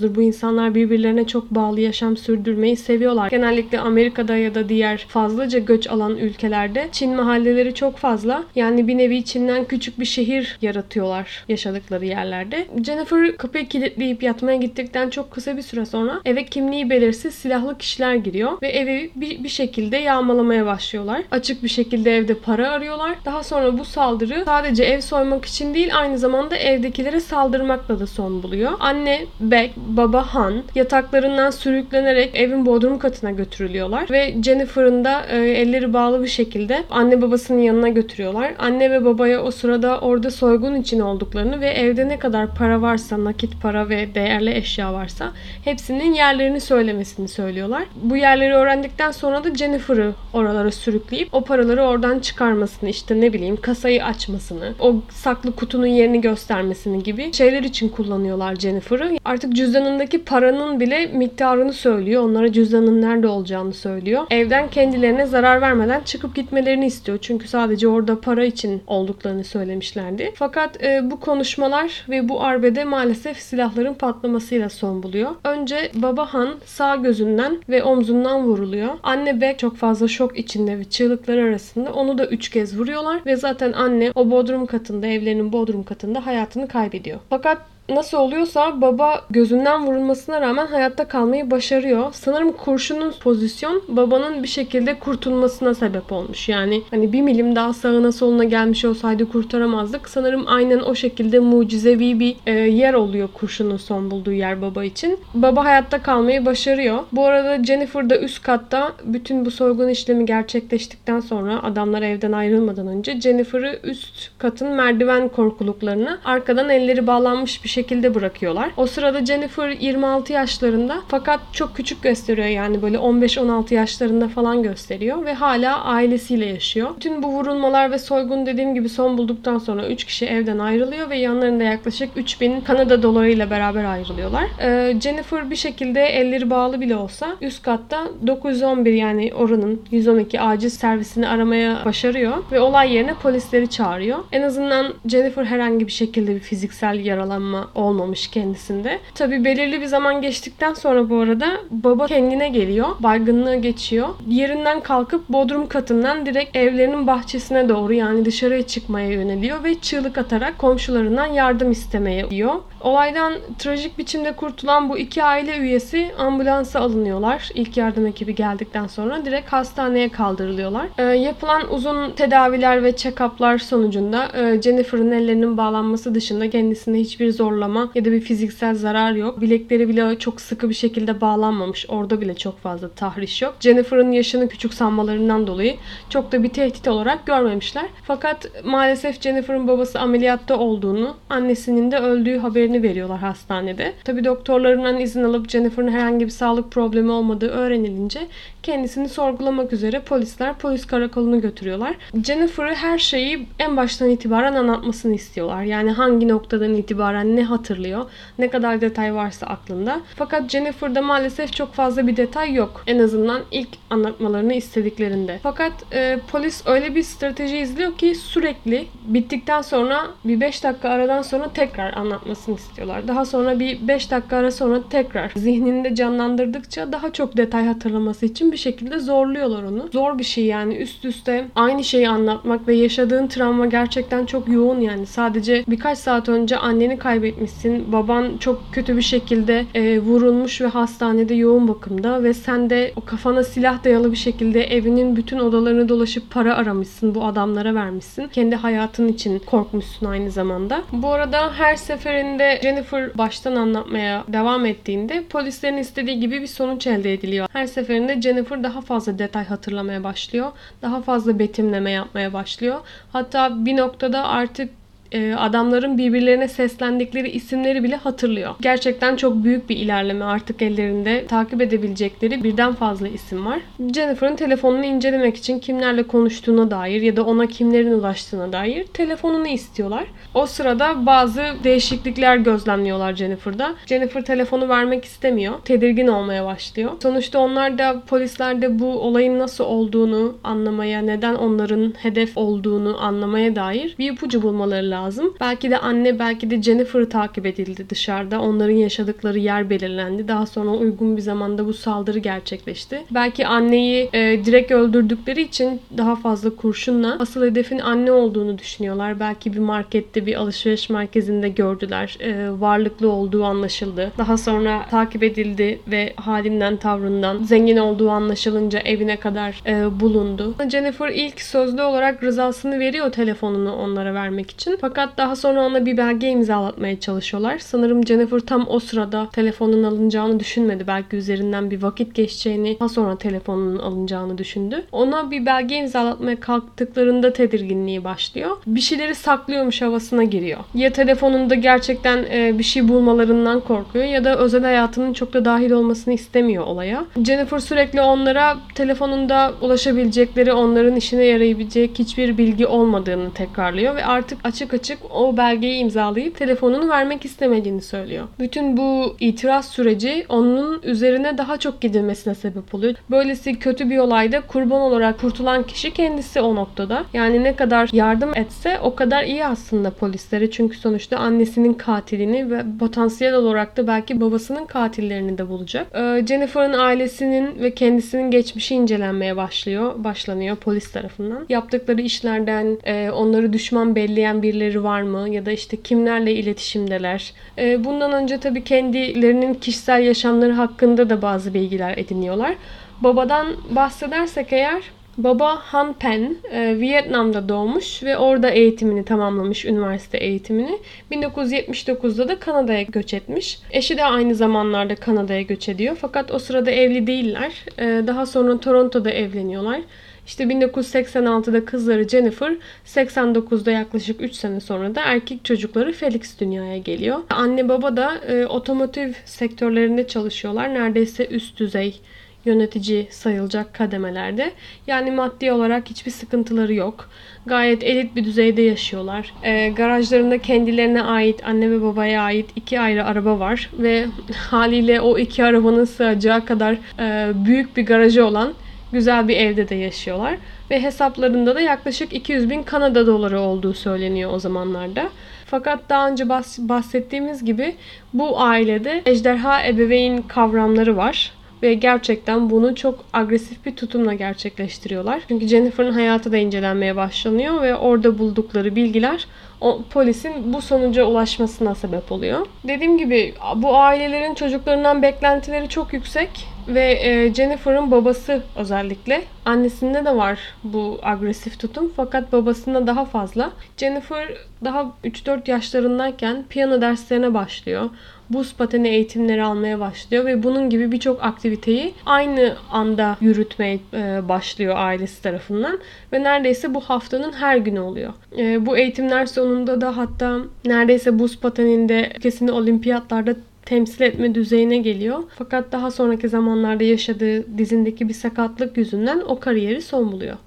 biliyorsunuzdur 0.03 0.15
bu 0.15 0.21
insanlar 0.21 0.75
birbirlerine 0.75 1.27
çok 1.27 1.51
bağlı 1.51 1.79
yaşam 1.79 2.17
sürdürmeyi 2.17 2.75
seviyorlar. 2.75 3.29
Genellikle 3.29 3.79
Amerika'da 3.79 4.37
ya 4.37 4.55
da 4.55 4.69
diğer 4.69 5.05
fazlaca 5.07 5.59
göç 5.59 5.87
alan 5.87 6.17
ülkelerde 6.17 6.89
Çin 6.91 7.15
mahalleleri 7.15 7.73
çok 7.73 7.97
fazla. 7.97 8.43
Yani 8.55 8.87
bir 8.87 8.97
nevi 8.97 9.23
Çin'den 9.23 9.65
küçük 9.65 9.99
bir 9.99 10.05
şehir 10.05 10.57
yaratıyorlar 10.61 11.45
yaşadıkları 11.49 12.05
yerlerde. 12.05 12.67
Jennifer 12.85 13.37
kapıyı 13.37 13.67
kilitleyip 13.67 14.23
yatmaya 14.23 14.57
gittikten 14.57 15.09
çok 15.09 15.31
kısa 15.31 15.57
bir 15.57 15.61
süre 15.61 15.85
sonra 15.85 16.21
eve 16.25 16.45
kimliği 16.45 16.89
belirsiz 16.89 17.33
silahlı 17.33 17.77
kişiler 17.77 18.15
giriyor 18.15 18.51
ve 18.61 18.67
evi 18.67 19.11
bir, 19.15 19.43
bir 19.43 19.49
şekilde 19.49 19.97
yağmalamaya 19.97 20.65
başlıyorlar. 20.65 21.21
Açık 21.31 21.63
bir 21.63 21.69
şekilde 21.69 22.17
evde 22.17 22.33
para 22.33 22.69
arıyorlar. 22.69 23.15
Daha 23.25 23.43
sonra 23.43 23.77
bu 23.77 23.85
saldırı 23.85 24.43
sadece 24.45 24.83
ev 24.83 25.01
soymak 25.01 25.45
için 25.45 25.73
değil 25.73 25.89
aynı 25.97 26.17
zamanda 26.17 26.55
evdekilere 26.57 27.19
saldırmakla 27.19 27.99
da 27.99 28.07
son 28.07 28.43
buluyor. 28.43 28.71
Anne 28.79 29.25
Beck, 29.39 29.77
baba 29.97 30.21
Han 30.33 30.63
yataklarından 30.75 31.49
sürüklenerek 31.49 32.35
evin 32.35 32.65
bodrum 32.65 32.99
katına 32.99 33.31
götürülüyorlar 33.31 34.11
ve 34.11 34.35
Jennifer'ın 34.43 35.05
da 35.05 35.25
e, 35.29 35.37
elleri 35.37 35.93
bağlı 35.93 36.23
bir 36.23 36.27
şekilde 36.27 36.83
anne 36.89 37.21
babasının 37.21 37.59
yanına 37.59 37.89
götürüyorlar. 37.89 38.53
Anne 38.59 38.91
ve 38.91 39.05
babaya 39.05 39.43
o 39.43 39.51
sırada 39.51 39.99
orada 39.99 40.31
soygun 40.31 40.75
için 40.75 40.99
olduklarını 40.99 41.61
ve 41.61 41.69
evde 41.69 42.09
ne 42.09 42.19
kadar 42.19 42.55
para 42.55 42.81
varsa, 42.81 43.23
nakit 43.23 43.61
para 43.61 43.89
ve 43.89 44.15
değerli 44.15 44.55
eşya 44.55 44.93
varsa 44.93 45.31
hepsinin 45.63 46.13
yerlerini 46.13 46.61
söylemesini 46.61 47.27
söylüyorlar. 47.27 47.83
Bu 47.95 48.17
yerleri 48.17 48.53
öğrendikten 48.53 49.11
sonra 49.11 49.43
da 49.43 49.55
Jennifer'ı 49.55 50.13
oralara 50.33 50.71
sürükleyip 50.71 51.29
o 51.31 51.43
paraları 51.43 51.83
oradan 51.83 52.19
çıkarmasını, 52.19 52.89
işte 52.89 53.21
ne 53.21 53.33
bileyim 53.33 53.55
kasayı 53.61 54.05
açmasını, 54.05 54.73
o 54.79 54.95
saklı 55.09 55.55
kutunun 55.55 55.87
yerini 55.87 56.21
göstermesini 56.21 57.03
gibi 57.03 57.33
şeyler 57.33 57.63
için 57.63 57.89
kullanıyorlar 57.89 58.55
Jennifer'ı. 58.55 59.17
Artık 59.25 59.55
cüzdanındaki 59.83 60.23
paranın 60.23 60.79
bile 60.79 61.05
miktarını 61.05 61.73
söylüyor. 61.73 62.23
Onlara 62.23 62.51
cüzdanın 62.51 63.01
nerede 63.01 63.27
olacağını 63.27 63.73
söylüyor. 63.73 64.23
Evden 64.29 64.69
kendilerine 64.69 65.25
zarar 65.25 65.61
vermeden 65.61 66.01
çıkıp 66.01 66.35
gitmelerini 66.35 66.85
istiyor. 66.85 67.17
Çünkü 67.21 67.47
sadece 67.47 67.87
orada 67.87 68.21
para 68.21 68.45
için 68.45 68.81
olduklarını 68.87 69.43
söylemişlerdi. 69.43 70.31
Fakat 70.35 70.83
e, 70.83 71.11
bu 71.11 71.19
konuşmalar 71.19 72.05
ve 72.09 72.29
bu 72.29 72.43
arbede 72.43 72.83
maalesef 72.83 73.37
silahların 73.37 73.93
patlamasıyla 73.93 74.69
son 74.69 75.03
buluyor. 75.03 75.31
Önce 75.43 75.91
baba 75.93 76.33
Han 76.33 76.49
sağ 76.65 76.95
gözünden 76.95 77.57
ve 77.69 77.83
omzundan 77.83 78.43
vuruluyor. 78.43 78.89
Anne 79.03 79.41
Beck 79.41 79.59
çok 79.59 79.77
fazla 79.77 80.07
şok 80.07 80.39
içinde 80.39 80.79
ve 80.79 80.83
çığlıkları 80.83 81.43
arasında 81.43 81.93
onu 81.93 82.17
da 82.17 82.25
üç 82.25 82.49
kez 82.49 82.79
vuruyorlar 82.79 83.21
ve 83.25 83.35
zaten 83.35 83.73
anne 83.73 84.11
o 84.15 84.31
bodrum 84.31 84.65
katında 84.65 85.07
evlerinin 85.07 85.53
bodrum 85.53 85.83
katında 85.83 86.25
hayatını 86.25 86.67
kaybediyor. 86.67 87.19
Fakat 87.29 87.72
nasıl 87.95 88.17
oluyorsa 88.17 88.81
baba 88.81 89.21
gözünden 89.29 89.87
vurulmasına 89.87 90.41
rağmen 90.41 90.67
hayatta 90.67 91.07
kalmayı 91.07 91.51
başarıyor. 91.51 92.05
Sanırım 92.11 92.51
kurşunun 92.51 93.13
pozisyon 93.23 93.83
babanın 93.87 94.43
bir 94.43 94.47
şekilde 94.47 94.99
kurtulmasına 94.99 95.73
sebep 95.73 96.11
olmuş. 96.11 96.49
Yani 96.49 96.81
hani 96.91 97.13
bir 97.13 97.21
milim 97.21 97.55
daha 97.55 97.73
sağına 97.73 98.11
soluna 98.11 98.43
gelmiş 98.43 98.85
olsaydı 98.85 99.31
kurtaramazdık. 99.31 100.09
Sanırım 100.09 100.43
aynen 100.47 100.79
o 100.79 100.95
şekilde 100.95 101.39
mucizevi 101.39 102.19
bir 102.19 102.35
e, 102.45 102.51
yer 102.51 102.93
oluyor 102.93 103.29
kurşunun 103.33 103.77
son 103.77 104.11
bulduğu 104.11 104.31
yer 104.31 104.61
baba 104.61 104.83
için. 104.83 105.19
Baba 105.33 105.65
hayatta 105.65 106.01
kalmayı 106.01 106.45
başarıyor. 106.45 106.99
Bu 107.11 107.25
arada 107.25 107.63
Jennifer 107.63 108.09
da 108.09 108.19
üst 108.19 108.43
katta 108.43 108.93
bütün 109.03 109.45
bu 109.45 109.51
soygun 109.51 109.87
işlemi 109.87 110.25
gerçekleştikten 110.25 111.19
sonra 111.19 111.63
adamlar 111.63 112.01
evden 112.01 112.31
ayrılmadan 112.31 112.87
önce 112.87 113.21
Jennifer'ı 113.21 113.79
üst 113.83 114.31
katın 114.37 114.67
merdiven 114.67 115.29
korkuluklarına 115.29 116.19
arkadan 116.25 116.69
elleri 116.69 117.07
bağlanmış 117.07 117.63
bir 117.63 117.69
şekilde 117.69 117.82
şekilde 117.83 118.15
bırakıyorlar. 118.15 118.71
O 118.77 118.87
sırada 118.87 119.25
Jennifer 119.25 119.69
26 119.69 120.33
yaşlarında 120.33 121.01
fakat 121.07 121.39
çok 121.53 121.75
küçük 121.75 122.03
gösteriyor 122.03 122.47
yani 122.47 122.81
böyle 122.81 122.97
15-16 122.97 123.73
yaşlarında 123.73 124.27
falan 124.27 124.63
gösteriyor 124.63 125.25
ve 125.25 125.33
hala 125.33 125.83
ailesiyle 125.83 126.45
yaşıyor. 126.45 126.89
Bütün 126.95 127.23
bu 127.23 127.27
vurulmalar 127.27 127.91
ve 127.91 127.99
soygun 127.99 128.45
dediğim 128.45 128.75
gibi 128.75 128.89
son 128.89 129.17
bulduktan 129.17 129.57
sonra 129.57 129.87
3 129.87 130.03
kişi 130.03 130.25
evden 130.25 130.59
ayrılıyor 130.59 131.09
ve 131.09 131.17
yanlarında 131.17 131.63
yaklaşık 131.63 132.09
3000 132.15 132.61
Kanada 132.61 133.03
dolarıyla 133.03 133.49
beraber 133.49 133.83
ayrılıyorlar. 133.83 134.45
Ee, 134.61 134.99
Jennifer 135.01 135.49
bir 135.49 135.55
şekilde 135.55 136.01
elleri 136.01 136.49
bağlı 136.49 136.81
bile 136.81 136.95
olsa 136.95 137.35
üst 137.41 137.63
katta 137.63 138.07
911 138.27 138.93
yani 138.93 139.33
oranın 139.33 139.81
112 139.91 140.41
acil 140.41 140.69
servisini 140.69 141.27
aramaya 141.27 141.81
başarıyor 141.85 142.33
ve 142.51 142.59
olay 142.59 142.93
yerine 142.93 143.13
polisleri 143.13 143.69
çağırıyor. 143.69 144.19
En 144.31 144.41
azından 144.41 144.93
Jennifer 145.07 145.45
herhangi 145.45 145.87
bir 145.87 145.91
şekilde 145.91 146.35
bir 146.35 146.39
fiziksel 146.39 147.05
yaralanma 147.05 147.62
olmamış 147.75 148.27
kendisinde. 148.27 148.99
Tabi 149.15 149.45
belirli 149.45 149.81
bir 149.81 149.85
zaman 149.85 150.21
geçtikten 150.21 150.73
sonra 150.73 151.09
bu 151.09 151.17
arada 151.17 151.47
baba 151.71 152.07
kendine 152.07 152.49
geliyor. 152.49 152.87
Baygınlığı 152.99 153.55
geçiyor. 153.55 154.09
Yerinden 154.27 154.79
kalkıp 154.79 155.29
bodrum 155.29 155.67
katından 155.67 156.25
direkt 156.25 156.55
evlerinin 156.55 157.07
bahçesine 157.07 157.69
doğru 157.69 157.93
yani 157.93 158.25
dışarıya 158.25 158.67
çıkmaya 158.67 159.09
yöneliyor 159.09 159.63
ve 159.63 159.79
çığlık 159.79 160.17
atarak 160.17 160.57
komşularından 160.57 161.25
yardım 161.25 161.71
istemeye 161.71 162.29
diyor. 162.29 162.53
Olaydan 162.81 163.33
trajik 163.59 163.97
biçimde 163.97 164.31
kurtulan 164.31 164.89
bu 164.89 164.97
iki 164.97 165.23
aile 165.23 165.57
üyesi 165.57 166.11
ambulansa 166.17 166.79
alınıyorlar. 166.79 167.49
İlk 167.55 167.77
yardım 167.77 168.05
ekibi 168.05 168.35
geldikten 168.35 168.87
sonra 168.87 169.25
direkt 169.25 169.53
hastaneye 169.53 170.09
kaldırılıyorlar. 170.09 170.87
Ee, 170.97 171.03
yapılan 171.03 171.73
uzun 171.73 172.11
tedaviler 172.11 172.83
ve 172.83 172.89
check-up'lar 172.89 173.59
sonucunda 173.59 174.27
e, 174.33 174.61
Jennifer'ın 174.61 175.11
ellerinin 175.11 175.57
bağlanması 175.57 176.15
dışında 176.15 176.49
kendisine 176.49 176.99
hiçbir 176.99 177.31
zorlama 177.53 177.91
ya 177.95 178.05
da 178.05 178.11
bir 178.11 178.21
fiziksel 178.21 178.75
zarar 178.75 179.11
yok. 179.11 179.41
Bilekleri 179.41 179.87
bile 179.87 180.19
çok 180.19 180.41
sıkı 180.41 180.69
bir 180.69 180.73
şekilde 180.73 181.21
bağlanmamış. 181.21 181.85
Orada 181.89 182.21
bile 182.21 182.35
çok 182.35 182.59
fazla 182.59 182.89
tahriş 182.89 183.41
yok. 183.41 183.55
Jennifer'ın 183.59 184.11
yaşını 184.11 184.49
küçük 184.49 184.73
sanmalarından 184.73 185.47
dolayı 185.47 185.75
çok 186.09 186.31
da 186.31 186.43
bir 186.43 186.49
tehdit 186.49 186.87
olarak 186.87 187.25
görmemişler. 187.25 187.85
Fakat 188.03 188.65
maalesef 188.65 189.21
Jennifer'ın 189.21 189.67
babası 189.67 189.99
ameliyatta 189.99 190.57
olduğunu, 190.57 191.15
annesinin 191.29 191.91
de 191.91 191.97
öldüğü 191.97 192.37
haberini 192.37 192.83
veriyorlar 192.83 193.19
hastanede. 193.19 193.93
Tabi 194.03 194.23
doktorlarından 194.25 194.99
izin 194.99 195.23
alıp 195.23 195.49
Jennifer'ın 195.49 195.91
herhangi 195.91 196.25
bir 196.25 196.31
sağlık 196.31 196.71
problemi 196.71 197.11
olmadığı 197.11 197.49
öğrenilince 197.49 198.27
kendisini 198.63 199.09
sorgulamak 199.09 199.73
üzere 199.73 199.99
polisler 199.99 200.53
polis 200.57 200.87
karakolunu 200.87 201.41
götürüyorlar. 201.41 201.95
Jennifer'ı 202.23 202.75
her 202.75 202.97
şeyi 202.97 203.47
en 203.59 203.77
baştan 203.77 204.09
itibaren 204.09 204.53
anlatmasını 204.53 205.15
istiyorlar. 205.15 205.63
Yani 205.63 205.91
hangi 205.91 206.27
noktadan 206.27 206.73
itibaren 206.73 207.35
ne 207.35 207.43
hatırlıyor, 207.43 208.05
ne 208.39 208.49
kadar 208.49 208.81
detay 208.81 209.15
varsa 209.15 209.45
aklında. 209.47 210.01
Fakat 210.15 210.49
Jennifer'da 210.49 211.01
maalesef 211.01 211.53
çok 211.53 211.73
fazla 211.73 212.07
bir 212.07 212.17
detay 212.17 212.53
yok. 212.53 212.83
En 212.87 212.99
azından 212.99 213.41
ilk 213.51 213.69
anlatmalarını 213.89 214.53
istediklerinde. 214.53 215.39
Fakat 215.43 215.73
e, 215.93 216.19
polis 216.31 216.67
öyle 216.67 216.95
bir 216.95 217.03
strateji 217.03 217.57
izliyor 217.57 217.97
ki 217.97 218.15
sürekli 218.15 218.87
bittikten 219.05 219.61
sonra 219.61 220.07
bir 220.25 220.41
5 220.41 220.63
dakika 220.63 220.89
aradan 220.89 221.21
sonra 221.21 221.49
tekrar 221.53 221.93
anlatmasını 221.93 222.55
istiyorlar. 222.55 223.07
Daha 223.07 223.25
sonra 223.25 223.59
bir 223.59 223.87
5 223.87 224.11
dakika 224.11 224.37
ara 224.37 224.51
sonra 224.51 224.81
tekrar 224.89 225.31
zihninde 225.35 225.95
canlandırdıkça 225.95 226.91
daha 226.91 227.13
çok 227.13 227.37
detay 227.37 227.65
hatırlaması 227.65 228.25
için 228.25 228.52
bir 228.53 228.57
şekilde 228.57 228.99
zorluyorlar 228.99 229.63
onu. 229.63 229.89
Zor 229.93 230.17
bir 230.19 230.23
şey 230.23 230.45
yani 230.45 230.75
üst 230.75 231.05
üste 231.05 231.45
aynı 231.55 231.83
şeyi 231.83 232.09
anlatmak 232.09 232.67
ve 232.67 232.75
yaşadığın 232.75 233.27
travma 233.27 233.65
gerçekten 233.65 234.25
çok 234.25 234.47
yoğun 234.47 234.79
yani. 234.79 235.05
Sadece 235.05 235.63
birkaç 235.67 235.97
saat 235.97 236.29
önce 236.29 236.57
anneni 236.57 236.97
kaybetmişsin. 236.97 237.91
Baban 237.91 238.37
çok 238.37 238.61
kötü 238.71 238.97
bir 238.97 239.01
şekilde 239.01 239.65
e, 239.75 239.99
vurulmuş 239.99 240.61
ve 240.61 240.67
hastanede 240.67 241.33
yoğun 241.33 241.67
bakımda 241.67 242.23
ve 242.23 242.33
sen 242.33 242.69
de 242.69 242.93
o 242.95 243.01
kafana 243.05 243.43
silah 243.43 243.83
dayalı 243.83 244.11
bir 244.11 244.17
şekilde 244.17 244.63
evinin 244.63 245.15
bütün 245.15 245.39
odalarını 245.39 245.89
dolaşıp 245.89 246.31
para 246.31 246.55
aramışsın. 246.55 247.15
Bu 247.15 247.25
adamlara 247.25 247.75
vermişsin. 247.75 248.27
Kendi 248.27 248.55
hayatın 248.55 249.07
için 249.07 249.39
korkmuşsun 249.39 250.05
aynı 250.05 250.31
zamanda. 250.31 250.81
Bu 250.91 251.07
arada 251.07 251.53
her 251.53 251.75
seferinde 251.75 252.59
Jennifer 252.63 253.17
baştan 253.17 253.55
anlatmaya 253.55 254.23
devam 254.27 254.65
ettiğinde 254.65 255.23
polislerin 255.29 255.77
istediği 255.77 256.19
gibi 256.19 256.41
bir 256.41 256.47
sonuç 256.47 256.87
elde 256.87 257.13
ediliyor. 257.13 257.47
Her 257.53 257.65
seferinde 257.65 258.21
Jennifer 258.21 258.42
daha 258.63 258.81
fazla 258.81 259.19
detay 259.19 259.45
hatırlamaya 259.45 260.03
başlıyor. 260.03 260.51
Daha 260.81 261.01
fazla 261.01 261.39
betimleme 261.39 261.91
yapmaya 261.91 262.33
başlıyor. 262.33 262.79
Hatta 263.11 263.65
bir 263.65 263.77
noktada 263.77 264.27
artık 264.27 264.69
e, 265.13 265.35
adamların 265.35 265.97
birbirlerine 265.97 266.47
seslendikleri 266.47 267.29
isimleri 267.29 267.83
bile 267.83 267.95
hatırlıyor. 267.95 268.55
Gerçekten 268.61 269.15
çok 269.15 269.43
büyük 269.43 269.69
bir 269.69 269.77
ilerleme. 269.77 270.25
Artık 270.25 270.61
ellerinde 270.61 271.27
takip 271.27 271.61
edebilecekleri 271.61 272.43
birden 272.43 272.73
fazla 272.73 273.07
isim 273.07 273.45
var. 273.45 273.59
Jennifer'ın 273.93 274.35
telefonunu 274.35 274.85
incelemek 274.85 275.37
için 275.37 275.59
kimlerle 275.59 276.03
konuştuğuna 276.03 276.71
dair 276.71 277.01
ya 277.01 277.15
da 277.15 277.25
ona 277.25 277.47
kimlerin 277.47 277.91
ulaştığına 277.91 278.53
dair 278.53 278.83
telefonunu 278.83 279.47
istiyorlar. 279.47 280.05
O 280.33 280.45
sırada 280.45 281.05
bazı 281.05 281.43
değişiklikler 281.63 282.37
gözlemliyorlar 282.37 283.15
Jennifer'da. 283.15 283.75
Jennifer 283.85 284.25
telefonu 284.25 284.69
vermek 284.69 285.05
istemiyor. 285.05 285.53
Tedirgin 285.65 286.07
olmaya 286.07 286.45
başlıyor. 286.45 286.91
Sonuçta 287.03 287.39
onlar 287.39 287.77
da 287.77 288.01
polisler 288.07 288.61
de 288.61 288.79
bu 288.79 288.85
olayın 288.85 289.39
nasıl 289.39 289.63
olduğunu 289.63 290.35
anlamaya, 290.43 291.01
neden 291.01 291.35
onların 291.35 291.93
hedef 291.97 292.37
olduğunu 292.37 292.97
anlamaya 293.01 293.55
dair 293.55 293.95
bir 293.99 294.11
ipucu 294.11 294.41
bulmaları 294.41 294.89
lazım 294.89 295.02
lazım. 295.03 295.33
Belki 295.39 295.71
de 295.71 295.77
anne 295.77 296.19
belki 296.19 296.49
de 296.49 296.61
Jennifer'ı 296.61 297.09
takip 297.09 297.45
edildi 297.45 297.89
dışarıda. 297.89 298.41
Onların 298.41 298.75
yaşadıkları 298.75 299.39
yer 299.39 299.69
belirlendi. 299.69 300.27
Daha 300.27 300.45
sonra 300.45 300.69
uygun 300.69 301.17
bir 301.17 301.21
zamanda 301.21 301.65
bu 301.65 301.73
saldırı 301.73 302.19
gerçekleşti. 302.19 303.03
Belki 303.11 303.47
anneyi 303.47 304.09
e, 304.13 304.45
direkt 304.45 304.71
öldürdükleri 304.71 305.41
için 305.41 305.81
daha 305.97 306.15
fazla 306.15 306.49
kurşunla 306.55 307.17
asıl 307.19 307.45
hedefin 307.45 307.79
anne 307.79 308.11
olduğunu 308.11 308.57
düşünüyorlar. 308.57 309.19
Belki 309.19 309.53
bir 309.53 309.59
markette 309.59 310.25
bir 310.25 310.35
alışveriş 310.35 310.89
merkezinde 310.89 311.49
gördüler. 311.49 312.17
E, 312.19 312.59
varlıklı 312.59 313.09
olduğu 313.11 313.43
anlaşıldı. 313.43 314.11
Daha 314.17 314.37
sonra 314.37 314.85
takip 314.91 315.23
edildi 315.23 315.79
ve 315.87 316.13
halinden 316.15 316.77
tavrından 316.77 317.43
zengin 317.43 317.77
olduğu 317.77 318.09
anlaşılınca 318.09 318.79
evine 318.79 319.15
kadar 319.15 319.61
e, 319.65 319.99
bulundu. 319.99 320.55
Jennifer 320.71 321.09
ilk 321.09 321.41
sözlü 321.41 321.81
olarak 321.81 322.23
rızasını 322.23 322.79
veriyor 322.79 323.11
telefonunu 323.11 323.75
onlara 323.75 324.13
vermek 324.13 324.51
için. 324.51 324.77
Fakat 324.81 324.92
fakat 324.95 325.17
daha 325.17 325.35
sonra 325.35 325.65
ona 325.65 325.85
bir 325.85 325.97
belge 325.97 326.29
imzalatmaya 326.29 326.99
çalışıyorlar. 326.99 327.59
Sanırım 327.59 328.07
Jennifer 328.07 328.39
tam 328.39 328.65
o 328.69 328.79
sırada 328.79 329.29
telefonun 329.33 329.83
alınacağını 329.83 330.39
düşünmedi. 330.39 330.87
Belki 330.87 331.15
üzerinden 331.15 331.71
bir 331.71 331.81
vakit 331.81 332.15
geçeceğini, 332.15 332.77
daha 332.79 332.89
sonra 332.89 333.17
telefonun 333.17 333.79
alınacağını 333.79 334.37
düşündü. 334.37 334.83
Ona 334.91 335.31
bir 335.31 335.45
belge 335.45 335.75
imzalatmaya 335.75 336.39
kalktıklarında 336.39 337.33
tedirginliği 337.33 338.03
başlıyor. 338.03 338.57
Bir 338.67 338.79
şeyleri 338.79 339.15
saklıyormuş 339.15 339.81
havasına 339.81 340.23
giriyor. 340.23 340.59
Ya 340.75 340.89
telefonunda 340.89 341.55
gerçekten 341.55 342.17
e, 342.31 342.57
bir 342.57 342.63
şey 342.63 342.87
bulmalarından 342.87 343.59
korkuyor 343.59 344.05
ya 344.05 344.23
da 344.23 344.37
özel 344.37 344.63
hayatının 344.63 345.13
çok 345.13 345.33
da 345.33 345.45
dahil 345.45 345.71
olmasını 345.71 346.13
istemiyor 346.13 346.63
olaya. 346.63 347.05
Jennifer 347.25 347.59
sürekli 347.59 348.01
onlara 348.01 348.57
telefonunda 348.75 349.53
ulaşabilecekleri, 349.61 350.53
onların 350.53 350.95
işine 350.95 351.25
yarayabilecek 351.25 351.99
hiçbir 351.99 352.37
bilgi 352.37 352.67
olmadığını 352.67 353.31
tekrarlıyor 353.33 353.95
ve 353.95 354.05
artık 354.05 354.37
açık 354.43 354.72
açık 354.73 354.97
o 355.11 355.37
belgeyi 355.37 355.79
imzalayıp 355.79 356.37
telefonunu 356.37 356.89
vermek 356.89 357.25
istemediğini 357.25 357.81
söylüyor. 357.81 358.27
Bütün 358.39 358.77
bu 358.77 359.15
itiraz 359.19 359.69
süreci 359.69 360.25
onun 360.29 360.81
üzerine 360.83 361.37
daha 361.37 361.57
çok 361.57 361.81
gidilmesine 361.81 362.35
sebep 362.35 362.75
oluyor. 362.75 362.95
Böylesi 363.11 363.59
kötü 363.59 363.89
bir 363.89 363.97
olayda 363.97 364.41
kurban 364.41 364.81
olarak 364.81 365.19
kurtulan 365.19 365.63
kişi 365.63 365.91
kendisi 365.93 366.41
o 366.41 366.55
noktada. 366.55 367.05
Yani 367.13 367.43
ne 367.43 367.55
kadar 367.55 367.89
yardım 367.93 368.31
etse 368.35 368.79
o 368.79 368.95
kadar 368.95 369.23
iyi 369.23 369.45
aslında 369.45 369.91
polislere. 369.91 370.51
Çünkü 370.51 370.77
sonuçta 370.77 371.17
annesinin 371.17 371.73
katilini 371.73 372.51
ve 372.51 372.63
potansiyel 372.79 373.33
olarak 373.35 373.77
da 373.77 373.87
belki 373.87 374.21
babasının 374.21 374.65
katillerini 374.65 375.37
de 375.37 375.49
bulacak. 375.49 375.87
Ee, 375.95 376.25
Jennifer'ın 376.27 376.73
ailesinin 376.73 377.59
ve 377.59 377.73
kendisinin 377.73 378.31
geçmişi 378.31 378.75
incelenmeye 378.75 379.35
başlıyor. 379.35 379.93
Başlanıyor 379.97 380.55
polis 380.55 380.91
tarafından. 380.91 381.45
Yaptıkları 381.49 382.01
işlerden 382.01 382.77
e, 382.85 383.11
onları 383.11 383.53
düşman 383.53 383.95
belleyen 383.95 384.41
birileri 384.41 384.62
birileri 384.63 384.83
var 384.83 385.01
mı 385.01 385.29
ya 385.29 385.45
da 385.45 385.51
işte 385.51 385.77
kimlerle 385.81 386.33
iletişimdeler. 386.33 387.33
Ee, 387.57 387.83
bundan 387.83 388.11
önce 388.11 388.39
tabii 388.39 388.63
kendilerinin 388.63 389.53
kişisel 389.53 390.03
yaşamları 390.03 390.51
hakkında 390.51 391.09
da 391.09 391.21
bazı 391.21 391.53
bilgiler 391.53 391.97
ediniyorlar. 391.97 392.55
Babadan 393.01 393.47
bahsedersek 393.69 394.53
eğer 394.53 394.81
Baba 395.17 395.55
Han 395.55 395.93
Pen 395.93 396.35
e, 396.51 396.79
Vietnam'da 396.79 397.49
doğmuş 397.49 398.03
ve 398.03 398.17
orada 398.17 398.49
eğitimini 398.49 399.05
tamamlamış, 399.05 399.65
üniversite 399.65 400.17
eğitimini. 400.17 400.79
1979'da 401.11 402.27
da 402.27 402.39
Kanada'ya 402.39 402.81
göç 402.81 403.13
etmiş. 403.13 403.59
Eşi 403.71 403.97
de 403.97 404.03
aynı 404.03 404.35
zamanlarda 404.35 404.95
Kanada'ya 404.95 405.41
göç 405.41 405.69
ediyor 405.69 405.97
fakat 406.01 406.31
o 406.31 406.39
sırada 406.39 406.71
evli 406.71 407.07
değiller. 407.07 407.51
E, 407.79 407.83
daha 408.07 408.25
sonra 408.25 408.59
Toronto'da 408.59 409.11
evleniyorlar. 409.11 409.81
İşte 410.25 410.43
1986'da 410.43 411.65
kızları 411.65 412.07
Jennifer, 412.07 412.55
89'da 412.85 413.71
yaklaşık 413.71 414.21
3 414.21 414.33
sene 414.33 414.59
sonra 414.59 414.95
da 414.95 415.01
erkek 415.01 415.45
çocukları 415.45 415.93
Felix 415.93 416.39
dünyaya 416.39 416.77
geliyor. 416.77 417.19
Anne 417.29 417.69
baba 417.69 417.97
da 417.97 418.15
e, 418.27 418.45
otomotiv 418.45 419.13
sektörlerinde 419.25 420.07
çalışıyorlar. 420.07 420.73
Neredeyse 420.73 421.27
üst 421.27 421.59
düzey 421.59 421.99
yönetici 422.45 423.07
sayılacak 423.09 423.73
kademelerde. 423.73 424.51
Yani 424.87 425.11
maddi 425.11 425.51
olarak 425.51 425.89
hiçbir 425.89 426.11
sıkıntıları 426.11 426.73
yok. 426.73 427.09
Gayet 427.45 427.83
elit 427.83 428.15
bir 428.15 428.25
düzeyde 428.25 428.61
yaşıyorlar. 428.61 429.33
E, 429.43 429.69
garajlarında 429.69 430.37
kendilerine 430.37 431.01
ait, 431.03 431.43
anne 431.45 431.71
ve 431.71 431.81
babaya 431.81 432.21
ait 432.21 432.49
iki 432.55 432.79
ayrı 432.79 433.05
araba 433.05 433.39
var. 433.39 433.69
Ve 433.79 434.05
haliyle 434.49 435.01
o 435.01 435.17
iki 435.17 435.43
arabanın 435.43 435.85
sığacağı 435.85 436.45
kadar 436.45 436.77
e, 436.99 437.31
büyük 437.45 437.77
bir 437.77 437.85
garajı 437.85 438.25
olan 438.25 438.53
güzel 438.93 439.27
bir 439.27 439.37
evde 439.37 439.69
de 439.69 439.75
yaşıyorlar. 439.75 440.37
Ve 440.71 440.83
hesaplarında 440.83 441.55
da 441.55 441.61
yaklaşık 441.61 442.13
200 442.13 442.49
bin 442.49 442.63
Kanada 442.63 443.07
doları 443.07 443.39
olduğu 443.39 443.73
söyleniyor 443.73 444.31
o 444.33 444.39
zamanlarda. 444.39 445.09
Fakat 445.45 445.79
daha 445.89 446.09
önce 446.09 446.29
bahsettiğimiz 446.57 447.45
gibi 447.45 447.75
bu 448.13 448.41
ailede 448.41 449.01
ejderha 449.05 449.65
ebeveyn 449.65 450.21
kavramları 450.21 450.97
var 450.97 451.31
ve 451.63 451.73
gerçekten 451.73 452.49
bunu 452.49 452.75
çok 452.75 453.05
agresif 453.13 453.65
bir 453.65 453.75
tutumla 453.75 454.13
gerçekleştiriyorlar. 454.13 455.21
Çünkü 455.27 455.47
Jennifer'ın 455.47 455.91
hayatı 455.91 456.31
da 456.31 456.37
incelenmeye 456.37 456.95
başlanıyor 456.95 457.61
ve 457.61 457.75
orada 457.75 458.19
buldukları 458.19 458.75
bilgiler 458.75 459.27
o 459.61 459.81
polisin 459.89 460.53
bu 460.53 460.61
sonuca 460.61 461.05
ulaşmasına 461.05 461.75
sebep 461.75 462.11
oluyor. 462.11 462.45
Dediğim 462.63 462.97
gibi 462.97 463.33
bu 463.55 463.77
ailelerin 463.77 464.33
çocuklarından 464.33 465.01
beklentileri 465.01 465.69
çok 465.69 465.93
yüksek 465.93 466.47
ve 466.67 466.99
e, 467.01 467.33
Jennifer'ın 467.33 467.91
babası 467.91 468.43
özellikle 468.55 469.21
annesinde 469.45 470.05
de 470.05 470.15
var 470.15 470.39
bu 470.63 470.99
agresif 471.03 471.59
tutum 471.59 471.93
fakat 471.95 472.31
babasında 472.33 472.87
daha 472.87 473.05
fazla. 473.05 473.51
Jennifer 473.77 474.27
daha 474.63 474.91
3-4 475.03 475.51
yaşlarındayken 475.51 476.45
piyano 476.49 476.81
derslerine 476.81 477.33
başlıyor 477.33 477.89
buz 478.33 478.55
pateni 478.55 478.87
eğitimleri 478.87 479.43
almaya 479.43 479.79
başlıyor 479.79 480.25
ve 480.25 480.43
bunun 480.43 480.69
gibi 480.69 480.91
birçok 480.91 481.23
aktiviteyi 481.23 481.93
aynı 482.05 482.55
anda 482.71 483.17
yürütmeye 483.21 483.79
e, 483.93 484.29
başlıyor 484.29 484.75
ailesi 484.77 485.21
tarafından 485.21 485.79
ve 486.13 486.23
neredeyse 486.23 486.73
bu 486.73 486.79
haftanın 486.79 487.31
her 487.31 487.57
günü 487.57 487.79
oluyor. 487.79 488.13
E, 488.37 488.65
bu 488.65 488.77
eğitimler 488.77 489.25
sonunda 489.25 489.81
da 489.81 489.97
hatta 489.97 490.39
neredeyse 490.65 491.19
buz 491.19 491.39
pateninde 491.39 492.11
ülkesini 492.17 492.51
olimpiyatlarda 492.51 493.35
temsil 493.65 494.01
etme 494.01 494.35
düzeyine 494.35 494.77
geliyor. 494.77 495.23
Fakat 495.37 495.71
daha 495.71 495.91
sonraki 495.91 496.29
zamanlarda 496.29 496.83
yaşadığı 496.83 497.57
dizindeki 497.57 498.09
bir 498.09 498.13
sakatlık 498.13 498.77
yüzünden 498.77 499.21
o 499.27 499.39
kariyeri 499.39 499.81
son 499.81 500.11
buluyor. 500.11 500.37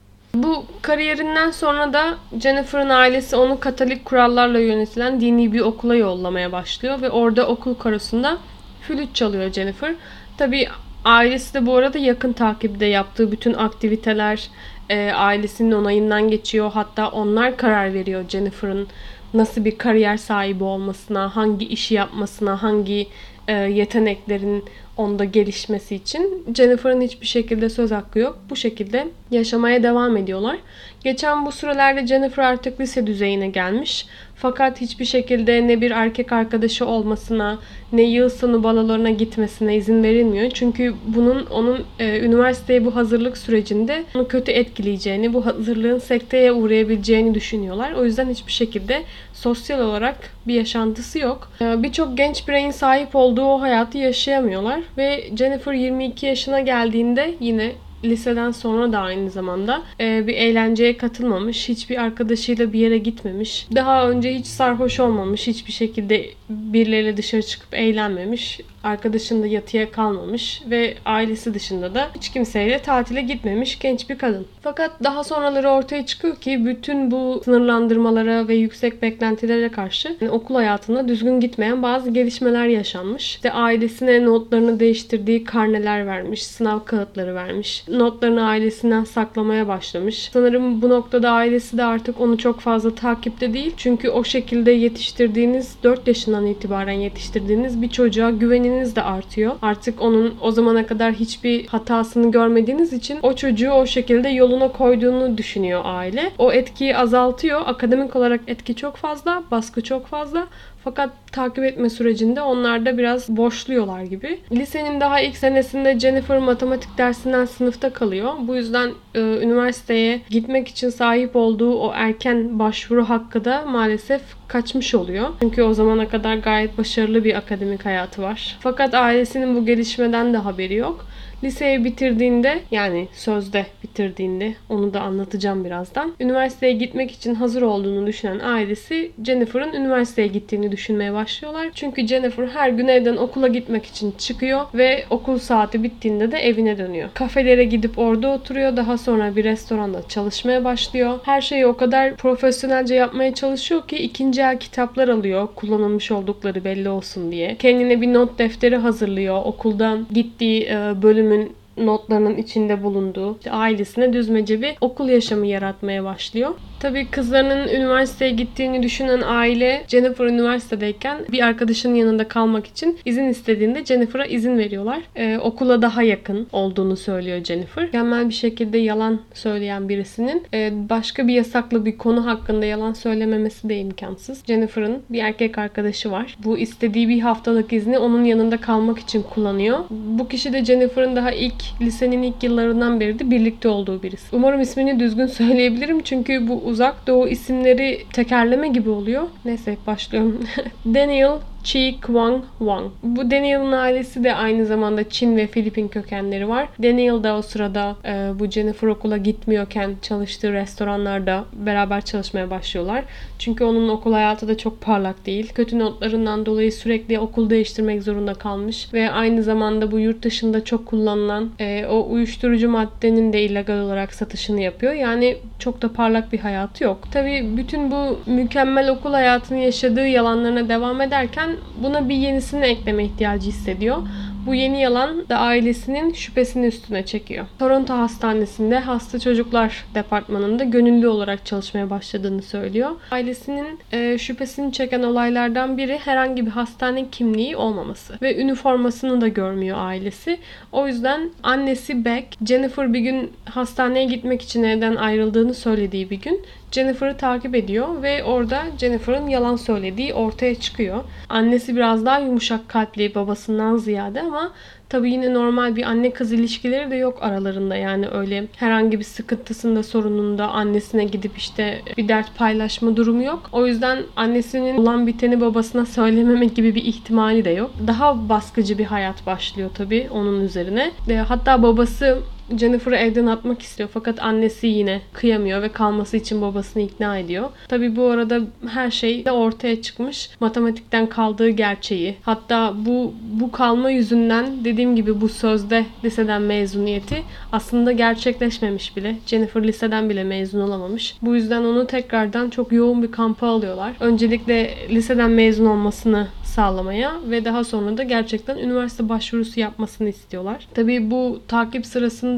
Bu 0.43 0.65
kariyerinden 0.83 1.51
sonra 1.51 1.93
da 1.93 2.15
Jennifer'ın 2.41 2.89
ailesi 2.89 3.37
onu 3.37 3.61
Katolik 3.61 4.05
kurallarla 4.05 4.59
yönetilen 4.59 5.21
dini 5.21 5.53
bir 5.53 5.61
okula 5.61 5.95
yollamaya 5.95 6.53
başlıyor 6.53 7.03
ve 7.03 7.11
orada 7.11 7.47
okul 7.47 7.75
korosunda 7.75 8.39
flüt 8.81 9.15
çalıyor 9.15 9.53
Jennifer. 9.53 9.95
Tabi 10.39 10.69
ailesi 11.05 11.55
de 11.55 11.67
bu 11.67 11.75
arada 11.75 11.99
yakın 11.99 12.33
takipte 12.33 12.87
yaptığı 12.87 13.33
bütün 13.33 13.55
aktiviteler 13.55 14.49
e, 14.89 15.11
ailesinin 15.11 15.73
onayından 15.73 16.31
geçiyor. 16.31 16.71
Hatta 16.75 17.09
onlar 17.09 17.57
karar 17.57 17.95
veriyor 17.95 18.25
Jennifer'ın 18.29 18.89
nasıl 19.35 19.65
bir 19.65 19.79
kariyer 19.79 20.17
sahibi 20.17 20.65
olmasına, 20.65 21.37
hangi 21.37 21.67
işi 21.67 21.95
yapmasına, 21.95 22.63
hangi 22.63 23.09
e, 23.49 23.53
yeteneklerin 23.53 24.65
onda 24.97 25.25
gelişmesi 25.25 25.95
için 25.95 26.45
Jennifer'ın 26.55 27.01
hiçbir 27.01 27.27
şekilde 27.27 27.69
söz 27.69 27.91
hakkı 27.91 28.19
yok. 28.19 28.39
Bu 28.51 28.57
şekilde 28.57 29.09
yaşamaya 29.31 29.83
devam 29.83 30.17
ediyorlar. 30.17 30.57
Geçen 31.05 31.47
bu 31.47 31.53
sürelerde 31.53 32.07
Jennifer 32.07 32.43
artık 32.43 32.81
lise 32.81 33.07
düzeyine 33.07 33.49
gelmiş. 33.49 34.07
Fakat 34.37 34.81
hiçbir 34.81 35.05
şekilde 35.05 35.69
ne 35.69 35.81
bir 35.81 35.91
erkek 35.91 36.33
arkadaşı 36.33 36.87
olmasına 36.87 37.59
ne 37.93 38.03
yıl 38.03 38.29
sonu 38.29 38.63
balolarına 38.63 39.11
gitmesine 39.11 39.77
izin 39.77 40.03
verilmiyor. 40.03 40.51
Çünkü 40.51 40.95
bunun 41.07 41.47
onun 41.47 41.85
e, 41.99 42.21
üniversiteye 42.21 42.85
bu 42.85 42.97
hazırlık 42.97 43.39
sürecinde 43.39 44.05
onu 44.15 44.29
kötü 44.29 44.53
etkileyeceğini, 44.53 45.35
bu 45.35 45.47
hazırlığın 45.47 45.99
sekteye 45.99 46.53
uğrayabileceğini 46.53 47.35
düşünüyorlar. 47.35 47.93
O 47.93 48.05
yüzden 48.05 48.31
hiçbir 48.31 48.53
şekilde 48.53 49.03
sosyal 49.33 49.81
olarak 49.81 50.17
bir 50.47 50.55
yaşantısı 50.55 51.19
yok. 51.19 51.51
E, 51.61 51.83
Birçok 51.83 52.17
genç 52.17 52.49
bireyin 52.49 52.71
sahip 52.71 53.17
olduğu 53.17 53.45
o 53.45 53.61
hayatı 53.61 53.99
yaşayamıyorlar 53.99 54.81
ve 54.97 55.25
Jennifer 55.37 55.73
22 55.73 56.27
yaşına 56.27 56.61
geldiğinde 56.61 57.35
yine 57.41 57.73
liseden 58.05 58.51
sonra 58.51 58.93
da 58.93 58.99
aynı 58.99 59.31
zamanda 59.31 59.83
e, 60.01 60.27
bir 60.27 60.35
eğlenceye 60.35 60.97
katılmamış. 60.97 61.69
Hiçbir 61.69 61.97
arkadaşıyla 62.03 62.73
bir 62.73 62.79
yere 62.79 62.99
gitmemiş. 62.99 63.67
Daha 63.75 64.11
önce 64.11 64.35
hiç 64.35 64.47
sarhoş 64.47 65.01
olmamış. 65.01 65.47
Hiçbir 65.47 65.73
şekilde 65.73 66.31
birileriyle 66.49 67.17
dışarı 67.17 67.43
çıkıp 67.43 67.75
eğlenmemiş. 67.75 68.61
Arkadaşında 68.85 69.47
yatıya 69.47 69.91
kalmamış 69.91 70.63
ve 70.71 70.95
ailesi 71.05 71.55
dışında 71.55 71.95
da 71.95 72.09
hiç 72.17 72.29
kimseyle 72.29 72.79
tatile 72.79 73.23
gitmemiş 73.23 73.79
genç 73.79 74.11
bir 74.11 74.19
kadın. 74.19 74.47
Fakat 74.61 74.91
daha 75.05 75.25
sonraları 75.25 75.69
ortaya 75.69 76.07
çıkıyor 76.07 76.37
ki 76.37 76.67
bütün 76.67 77.11
bu 77.11 77.41
sınırlandırmalara 77.45 78.49
ve 78.49 78.55
yüksek 78.55 79.03
beklentilere 79.03 79.69
karşı 79.69 80.17
yani 80.21 80.31
okul 80.31 80.55
hayatında 80.55 81.09
düzgün 81.09 81.41
gitmeyen 81.41 81.83
bazı 81.83 82.11
gelişmeler 82.11 82.67
yaşanmış. 82.67 83.35
İşte 83.35 83.53
ailesine 83.53 84.25
notlarını 84.25 84.81
değiştirdiği 84.81 85.45
karneler 85.45 86.07
vermiş, 86.07 86.47
sınav 86.47 86.85
kağıtları 86.85 87.35
vermiş 87.35 87.85
notlarını 87.89 88.45
ailesinden 88.45 89.05
saklamaya 89.05 89.69
başlamış. 89.69 90.31
Sanırım 90.33 90.83
bu 90.83 90.89
noktada 90.89 91.31
ailesi 91.31 91.79
de 91.79 91.85
artık 91.85 92.21
onu 92.21 92.39
çok 92.39 92.61
fazla 92.61 92.95
takipte 92.95 93.55
değil. 93.55 93.75
Çünkü 93.77 94.09
o 94.09 94.25
şekilde 94.25 94.71
yetiştirdiğiniz 94.71 95.77
4 95.83 96.07
yaşından 96.37 96.47
itibaren 96.47 96.93
yetiştirdiğiniz 97.01 97.83
bir 97.83 97.89
çocuğa 97.89 98.31
güveniniz 98.31 98.97
de 98.97 99.03
artıyor. 99.03 99.57
Artık 99.63 100.03
onun 100.03 100.35
o 100.41 100.51
zamana 100.51 100.87
kadar 100.87 101.13
hiçbir 101.13 101.67
hatasını 101.67 102.31
görmediğiniz 102.31 102.93
için 102.93 103.19
o 103.23 103.35
çocuğu 103.35 103.71
o 103.71 103.87
şekilde 103.87 104.29
yoluna 104.29 104.73
koyduğunu 104.73 105.39
düşünüyor 105.39 105.81
aile. 105.85 106.33
O 106.39 106.53
etkiyi 106.53 106.97
azaltıyor. 106.97 107.63
Akademik 107.67 108.17
olarak 108.17 108.41
etki 108.47 108.75
çok 108.75 108.97
fazla, 108.97 109.43
baskı 109.51 109.83
çok 109.83 110.07
fazla. 110.07 110.47
Fakat 110.87 111.11
takip 111.33 111.65
etme 111.65 111.91
sürecinde 111.91 112.43
onlar 112.43 112.87
da 112.87 112.99
biraz 112.99 113.29
boşluyorlar 113.29 114.03
gibi. 114.03 114.39
Lisenin 114.53 115.01
daha 115.01 115.21
ilk 115.21 115.37
senesinde 115.37 115.99
Jennifer 115.99 116.39
matematik 116.39 116.99
dersinden 116.99 117.45
sınıfta 117.45 117.93
kalıyor. 117.93 118.33
Bu 118.41 118.57
yüzden 118.57 118.91
e, 119.15 119.21
üniversiteye 119.21 120.21
gitmek 120.31 120.69
için 120.69 120.89
sahip 120.89 121.37
olduğu 121.37 121.79
o 121.79 121.93
erken 121.95 122.59
başvuru 122.59 123.05
hakkı 123.05 123.45
da 123.45 123.65
maalesef 123.65 124.23
kaçmış 124.49 124.95
oluyor. 124.95 125.29
Çünkü 125.41 125.63
o 125.63 125.75
zamana 125.75 126.09
kadar 126.09 126.37
gayet 126.37 126.79
başarılı 126.79 127.25
bir 127.25 127.35
akademik 127.35 127.85
hayatı 127.85 128.23
var. 128.23 128.57
Fakat 128.61 128.95
ailesinin 128.95 129.57
bu 129.57 129.67
gelişmeden 129.67 130.33
de 130.33 130.37
haberi 130.37 130.75
yok. 130.75 131.07
Liseyi 131.47 131.85
bitirdiğinde 131.85 132.59
yani 132.71 133.09
sözde 133.13 133.67
bitirdiğinde 133.83 134.55
onu 134.69 134.95
da 134.95 135.01
anlatacağım 135.01 135.65
birazdan. 135.65 136.13
Üniversiteye 136.21 136.73
gitmek 136.73 137.11
için 137.11 137.35
hazır 137.35 137.63
olduğunu 137.63 138.07
düşünen 138.07 138.39
ailesi 138.39 139.11
Jennifer'ın 139.25 139.73
üniversiteye 139.73 140.29
gittiğini 140.29 140.73
düşünmeye 140.73 141.13
başlıyorlar. 141.13 141.69
Çünkü 141.75 142.07
Jennifer 142.07 142.47
her 142.49 142.69
gün 142.69 142.89
evden 142.89 143.17
okula 143.17 143.49
gitmek 143.49 143.87
için 143.87 144.15
çıkıyor 144.19 144.61
ve 144.75 145.05
okul 145.11 145.39
saati 145.39 145.83
bittiğinde 145.83 146.33
de 146.33 146.39
evine 146.39 146.79
dönüyor. 146.79 147.09
Kafelere 147.15 147.65
gidip 147.65 147.99
orada 147.99 148.29
oturuyor. 148.29 148.77
Daha 148.77 148.99
sonra 148.99 149.37
bir 149.37 149.45
restoranda 149.45 150.03
çalışmaya 150.09 150.65
başlıyor. 150.65 151.19
Her 151.23 151.41
şeyi 151.41 151.67
o 151.67 151.77
kadar 151.77 152.17
profesyonelce 152.17 152.95
yapmaya 152.95 153.35
çalışıyor 153.35 153.89
ki 153.89 153.97
ikinci 153.97 154.43
el 154.43 154.59
kitaplar 154.59 155.09
alıyor. 155.09 155.49
Kullanılmış 155.55 156.11
oldukları 156.11 156.65
belli 156.65 156.89
olsun 156.89 157.33
diye. 157.33 157.57
Kendine 157.59 158.01
bir 158.01 158.15
not 158.15 158.39
defteri 158.39 158.77
hazırlıyor. 158.77 159.43
Okuldan 159.45 160.07
gittiği 160.13 160.63
e, 160.63 161.03
bölümün 161.37 161.57
notlarının 161.77 162.37
içinde 162.37 162.83
bulunduğu 162.83 163.37
işte 163.39 163.51
ailesine 163.51 164.13
düzmece 164.13 164.63
bir 164.63 164.77
okul 164.81 165.09
yaşamı 165.09 165.47
yaratmaya 165.47 166.05
başlıyor. 166.05 166.55
Tabii 166.81 167.07
kızlarının 167.11 167.69
üniversiteye 167.69 168.31
gittiğini 168.31 168.83
düşünen 168.83 169.21
aile 169.25 169.85
Jennifer 169.89 170.25
üniversitedeyken 170.25 171.19
bir 171.33 171.43
arkadaşının 171.43 171.95
yanında 171.95 172.29
kalmak 172.29 172.67
için 172.67 172.99
izin 173.05 173.25
istediğinde 173.25 173.85
Jennifer'a 173.85 174.27
izin 174.27 174.59
veriyorlar. 174.59 175.03
Ee, 175.17 175.39
okula 175.39 175.83
daha 175.83 176.03
yakın 176.03 176.47
olduğunu 176.53 176.97
söylüyor 176.97 177.45
Jennifer. 177.45 177.85
Mükemmel 177.85 178.29
bir 178.29 178.35
şekilde 178.35 178.79
yalan 178.79 179.21
söyleyen 179.35 179.89
birisinin 179.89 180.43
e, 180.55 180.73
başka 180.89 181.29
bir 181.29 181.35
yasaklı 181.35 181.85
bir 181.85 181.99
konu 181.99 182.27
hakkında 182.27 182.67
yalan 182.67 182.93
söylememesi 182.93 183.69
de 183.69 183.79
imkansız. 183.79 184.43
Jennifer'ın 184.47 185.03
bir 185.11 185.19
erkek 185.19 185.59
arkadaşı 185.59 186.11
var. 186.11 186.37
Bu 186.45 186.59
istediği 186.59 187.09
bir 187.09 187.21
haftalık 187.21 187.73
izni 187.73 187.99
onun 187.99 188.25
yanında 188.25 188.57
kalmak 188.57 188.99
için 188.99 189.23
kullanıyor. 189.23 189.79
Bu 189.91 190.29
kişi 190.29 190.53
de 190.53 190.65
Jennifer'ın 190.65 191.17
daha 191.17 191.33
ilk 191.33 191.81
lisenin 191.81 192.23
ilk 192.23 192.43
yıllarından 192.43 193.01
beri 193.01 193.19
de 193.19 193.31
birlikte 193.31 193.69
olduğu 193.69 194.03
birisi. 194.03 194.37
Umarım 194.37 194.61
ismini 194.61 195.01
düzgün 195.01 195.27
söyleyebilirim 195.37 196.03
çünkü 196.03 196.49
bu 196.49 196.66
uzak 196.67 197.07
doğu 197.07 197.29
isimleri 197.29 198.07
tekerleme 198.13 198.69
gibi 198.69 198.91
oluyor. 198.91 199.23
Neyse 199.45 199.77
başlıyorum. 199.87 200.41
Daniel 200.87 201.39
Chi 201.67 202.01
Kwang 202.01 202.45
Wang. 202.59 202.91
Bu 203.03 203.31
Daniel'ın 203.31 203.73
ailesi 203.73 204.25
de 204.25 204.35
aynı 204.35 204.67
zamanda 204.67 205.09
Çin 205.09 205.37
ve 205.37 205.47
Filipin 205.47 205.89
kökenleri 205.89 206.49
var. 206.49 206.69
Daniel 206.83 207.23
da 207.23 207.37
o 207.37 207.43
sırada 207.43 207.97
e, 208.05 208.39
bu 208.39 208.47
Jennifer 208.47 208.89
okula 208.89 209.17
gitmiyorken 209.17 209.97
çalıştığı 210.03 210.53
restoranlarda 210.53 211.45
beraber 211.53 212.01
çalışmaya 212.01 212.51
başlıyorlar. 212.51 213.05
Çünkü 213.39 213.65
onun 213.65 213.89
okul 213.89 214.13
hayatı 214.13 214.49
da 214.49 214.59
çok 214.59 214.81
parlak 214.81 215.27
değil. 215.27 215.53
Kötü 215.55 215.79
notlarından 215.79 216.47
dolayı 216.47 216.73
sürekli 216.73 217.19
okul 217.19 217.51
değiştirmek 217.51 218.03
zorunda 218.03 218.35
kalmış 218.35 218.95
ve 218.95 219.11
aynı 219.11 219.43
zamanda 219.43 219.91
bu 219.91 219.99
yurt 219.99 220.23
dışında 220.23 220.65
çok 220.65 220.87
kullanılan 220.87 221.51
e, 221.59 221.87
o 221.87 222.07
uyuşturucu 222.11 222.69
maddenin 222.69 223.33
de 223.33 223.43
illegal 223.43 223.79
olarak 223.79 224.15
satışını 224.15 224.61
yapıyor. 224.61 224.93
Yani 224.93 225.37
çok 225.59 225.83
da 225.83 225.93
parlak 225.93 226.33
bir 226.33 226.39
hayatı 226.39 226.85
yok. 226.85 226.99
Tabii 227.13 227.57
bütün 227.57 227.91
bu 227.91 228.19
mükemmel 228.27 228.91
okul 228.91 229.13
hayatını 229.13 229.59
yaşadığı 229.59 230.07
yalanlarına 230.07 230.69
devam 230.69 231.01
ederken 231.01 231.56
buna 231.83 232.09
bir 232.09 232.15
yenisini 232.15 232.65
ekleme 232.65 233.05
ihtiyacı 233.05 233.49
hissediyor. 233.49 234.03
Bu 234.47 234.55
yeni 234.55 234.81
yalan 234.81 235.29
da 235.29 235.39
ailesinin 235.39 236.13
şüphesini 236.13 236.67
üstüne 236.67 237.07
çekiyor. 237.07 237.47
Toronto 237.59 237.95
Hastanesi'nde 237.95 238.79
hasta 238.79 239.19
çocuklar 239.19 239.85
departmanında 239.95 240.65
gönüllü 240.65 241.09
olarak 241.09 241.47
çalışmaya 241.47 241.91
başladığını 241.91 242.43
söylüyor. 242.43 242.91
Ailesinin 243.11 243.79
e, 243.93 244.19
şüphesini 244.19 244.73
çeken 244.73 245.03
olaylardan 245.03 245.79
biri 245.79 245.99
herhangi 245.99 246.47
bir 246.47 246.51
hastane 246.51 247.11
kimliği 247.11 247.57
olmaması 247.57 248.19
ve 248.23 248.37
üniformasını 248.37 249.21
da 249.21 249.29
görmüyor 249.29 249.79
ailesi. 249.81 250.39
O 250.73 250.87
yüzden 250.87 251.31
annesi 251.43 252.05
Beck, 252.05 252.27
Jennifer 252.47 252.93
bir 252.93 253.01
gün 253.01 253.33
hastaneye 253.45 254.05
gitmek 254.05 254.43
için 254.43 254.63
evden 254.63 254.97
ayrıldığını 254.97 255.55
söylediği 255.55 256.11
bir 256.11 256.21
gün 256.21 256.45
Jennifer'ı 256.73 257.17
takip 257.17 257.55
ediyor 257.55 258.03
ve 258.03 258.25
orada 258.25 258.63
Jennifer'ın 258.79 259.29
yalan 259.29 259.57
söylediği 259.57 260.15
ortaya 260.15 260.55
çıkıyor. 260.55 261.05
Annesi 261.29 261.77
biraz 261.77 262.07
daha 262.07 262.19
yumuşak 262.19 262.69
kalpli 262.69 263.15
babasından 263.15 263.77
ziyade 263.77 264.23
ama 264.23 264.53
Tabii 264.89 265.11
yine 265.11 265.35
normal 265.35 265.77
bir 265.77 265.83
anne 265.83 266.11
kız 266.11 266.33
ilişkileri 266.33 266.91
de 266.91 266.97
yok 266.97 267.19
aralarında. 267.21 267.77
Yani 267.77 268.09
öyle 268.09 268.47
herhangi 268.57 268.99
bir 268.99 269.05
sıkıntısında 269.05 269.83
sorununda 269.83 270.49
annesine 270.49 271.05
gidip 271.05 271.39
işte 271.39 271.83
bir 271.97 272.09
dert 272.09 272.37
paylaşma 272.39 272.97
durumu 272.97 273.23
yok. 273.23 273.49
O 273.53 273.67
yüzden 273.67 273.99
annesinin 274.17 274.77
olan 274.77 275.07
biteni 275.07 275.41
babasına 275.41 275.87
söylememek 275.87 276.57
gibi 276.57 276.75
bir 276.75 276.85
ihtimali 276.85 277.45
de 277.45 277.51
yok. 277.51 277.71
Daha 277.87 278.29
baskıcı 278.29 278.79
bir 278.79 278.85
hayat 278.85 279.27
başlıyor 279.27 279.71
tabii 279.75 280.09
onun 280.11 280.41
üzerine. 280.41 280.93
Hatta 281.29 281.63
babası 281.63 282.19
Jennifer'ı 282.59 282.97
evden 282.97 283.27
atmak 283.27 283.63
istiyor 283.63 283.89
fakat 283.93 284.23
annesi 284.23 284.67
yine 284.67 285.01
kıyamıyor 285.13 285.63
ve 285.63 285.69
kalması 285.69 286.17
için 286.17 286.43
babasını 286.43 286.83
ikna 286.83 287.19
ediyor. 287.19 287.51
Tabi 287.69 287.97
bu 287.97 288.05
arada 288.05 288.41
her 288.69 288.91
şey 288.91 289.25
de 289.25 289.33
ortaya 289.33 289.83
çıkmış. 289.83 290.31
Matematikten 290.41 291.07
kaldığı 291.07 291.49
gerçeği. 291.49 292.17
Hatta 292.23 292.75
bu 292.87 293.15
bu 293.41 293.53
kalma 293.53 293.91
yüzünden 293.91 294.65
dediğim 294.65 294.97
gibi 294.97 295.21
bu 295.21 295.29
sözde 295.29 295.87
liseden 296.05 296.43
mezuniyeti 296.43 297.23
aslında 297.53 297.93
gerçekleşmemiş 297.93 298.97
bile. 298.97 299.17
Jennifer 299.27 299.63
liseden 299.63 300.11
bile 300.11 300.25
mezun 300.25 300.61
olamamış. 300.61 301.17
Bu 301.23 301.35
yüzden 301.35 301.63
onu 301.63 301.87
tekrardan 301.87 302.51
çok 302.51 302.73
yoğun 302.73 303.03
bir 303.03 303.13
kampa 303.13 303.47
alıyorlar. 303.47 303.93
Öncelikle 304.01 304.75
liseden 304.91 305.31
mezun 305.31 305.67
olmasını 305.67 306.27
sağlamaya 306.45 307.17
ve 307.31 307.45
daha 307.45 307.65
sonra 307.65 307.97
da 307.97 308.03
gerçekten 308.03 308.59
üniversite 308.59 309.09
başvurusu 309.09 309.61
yapmasını 309.61 310.09
istiyorlar. 310.09 310.69
Tabii 310.75 311.11
bu 311.11 311.41
takip 311.49 311.87
sırasında 311.87 312.36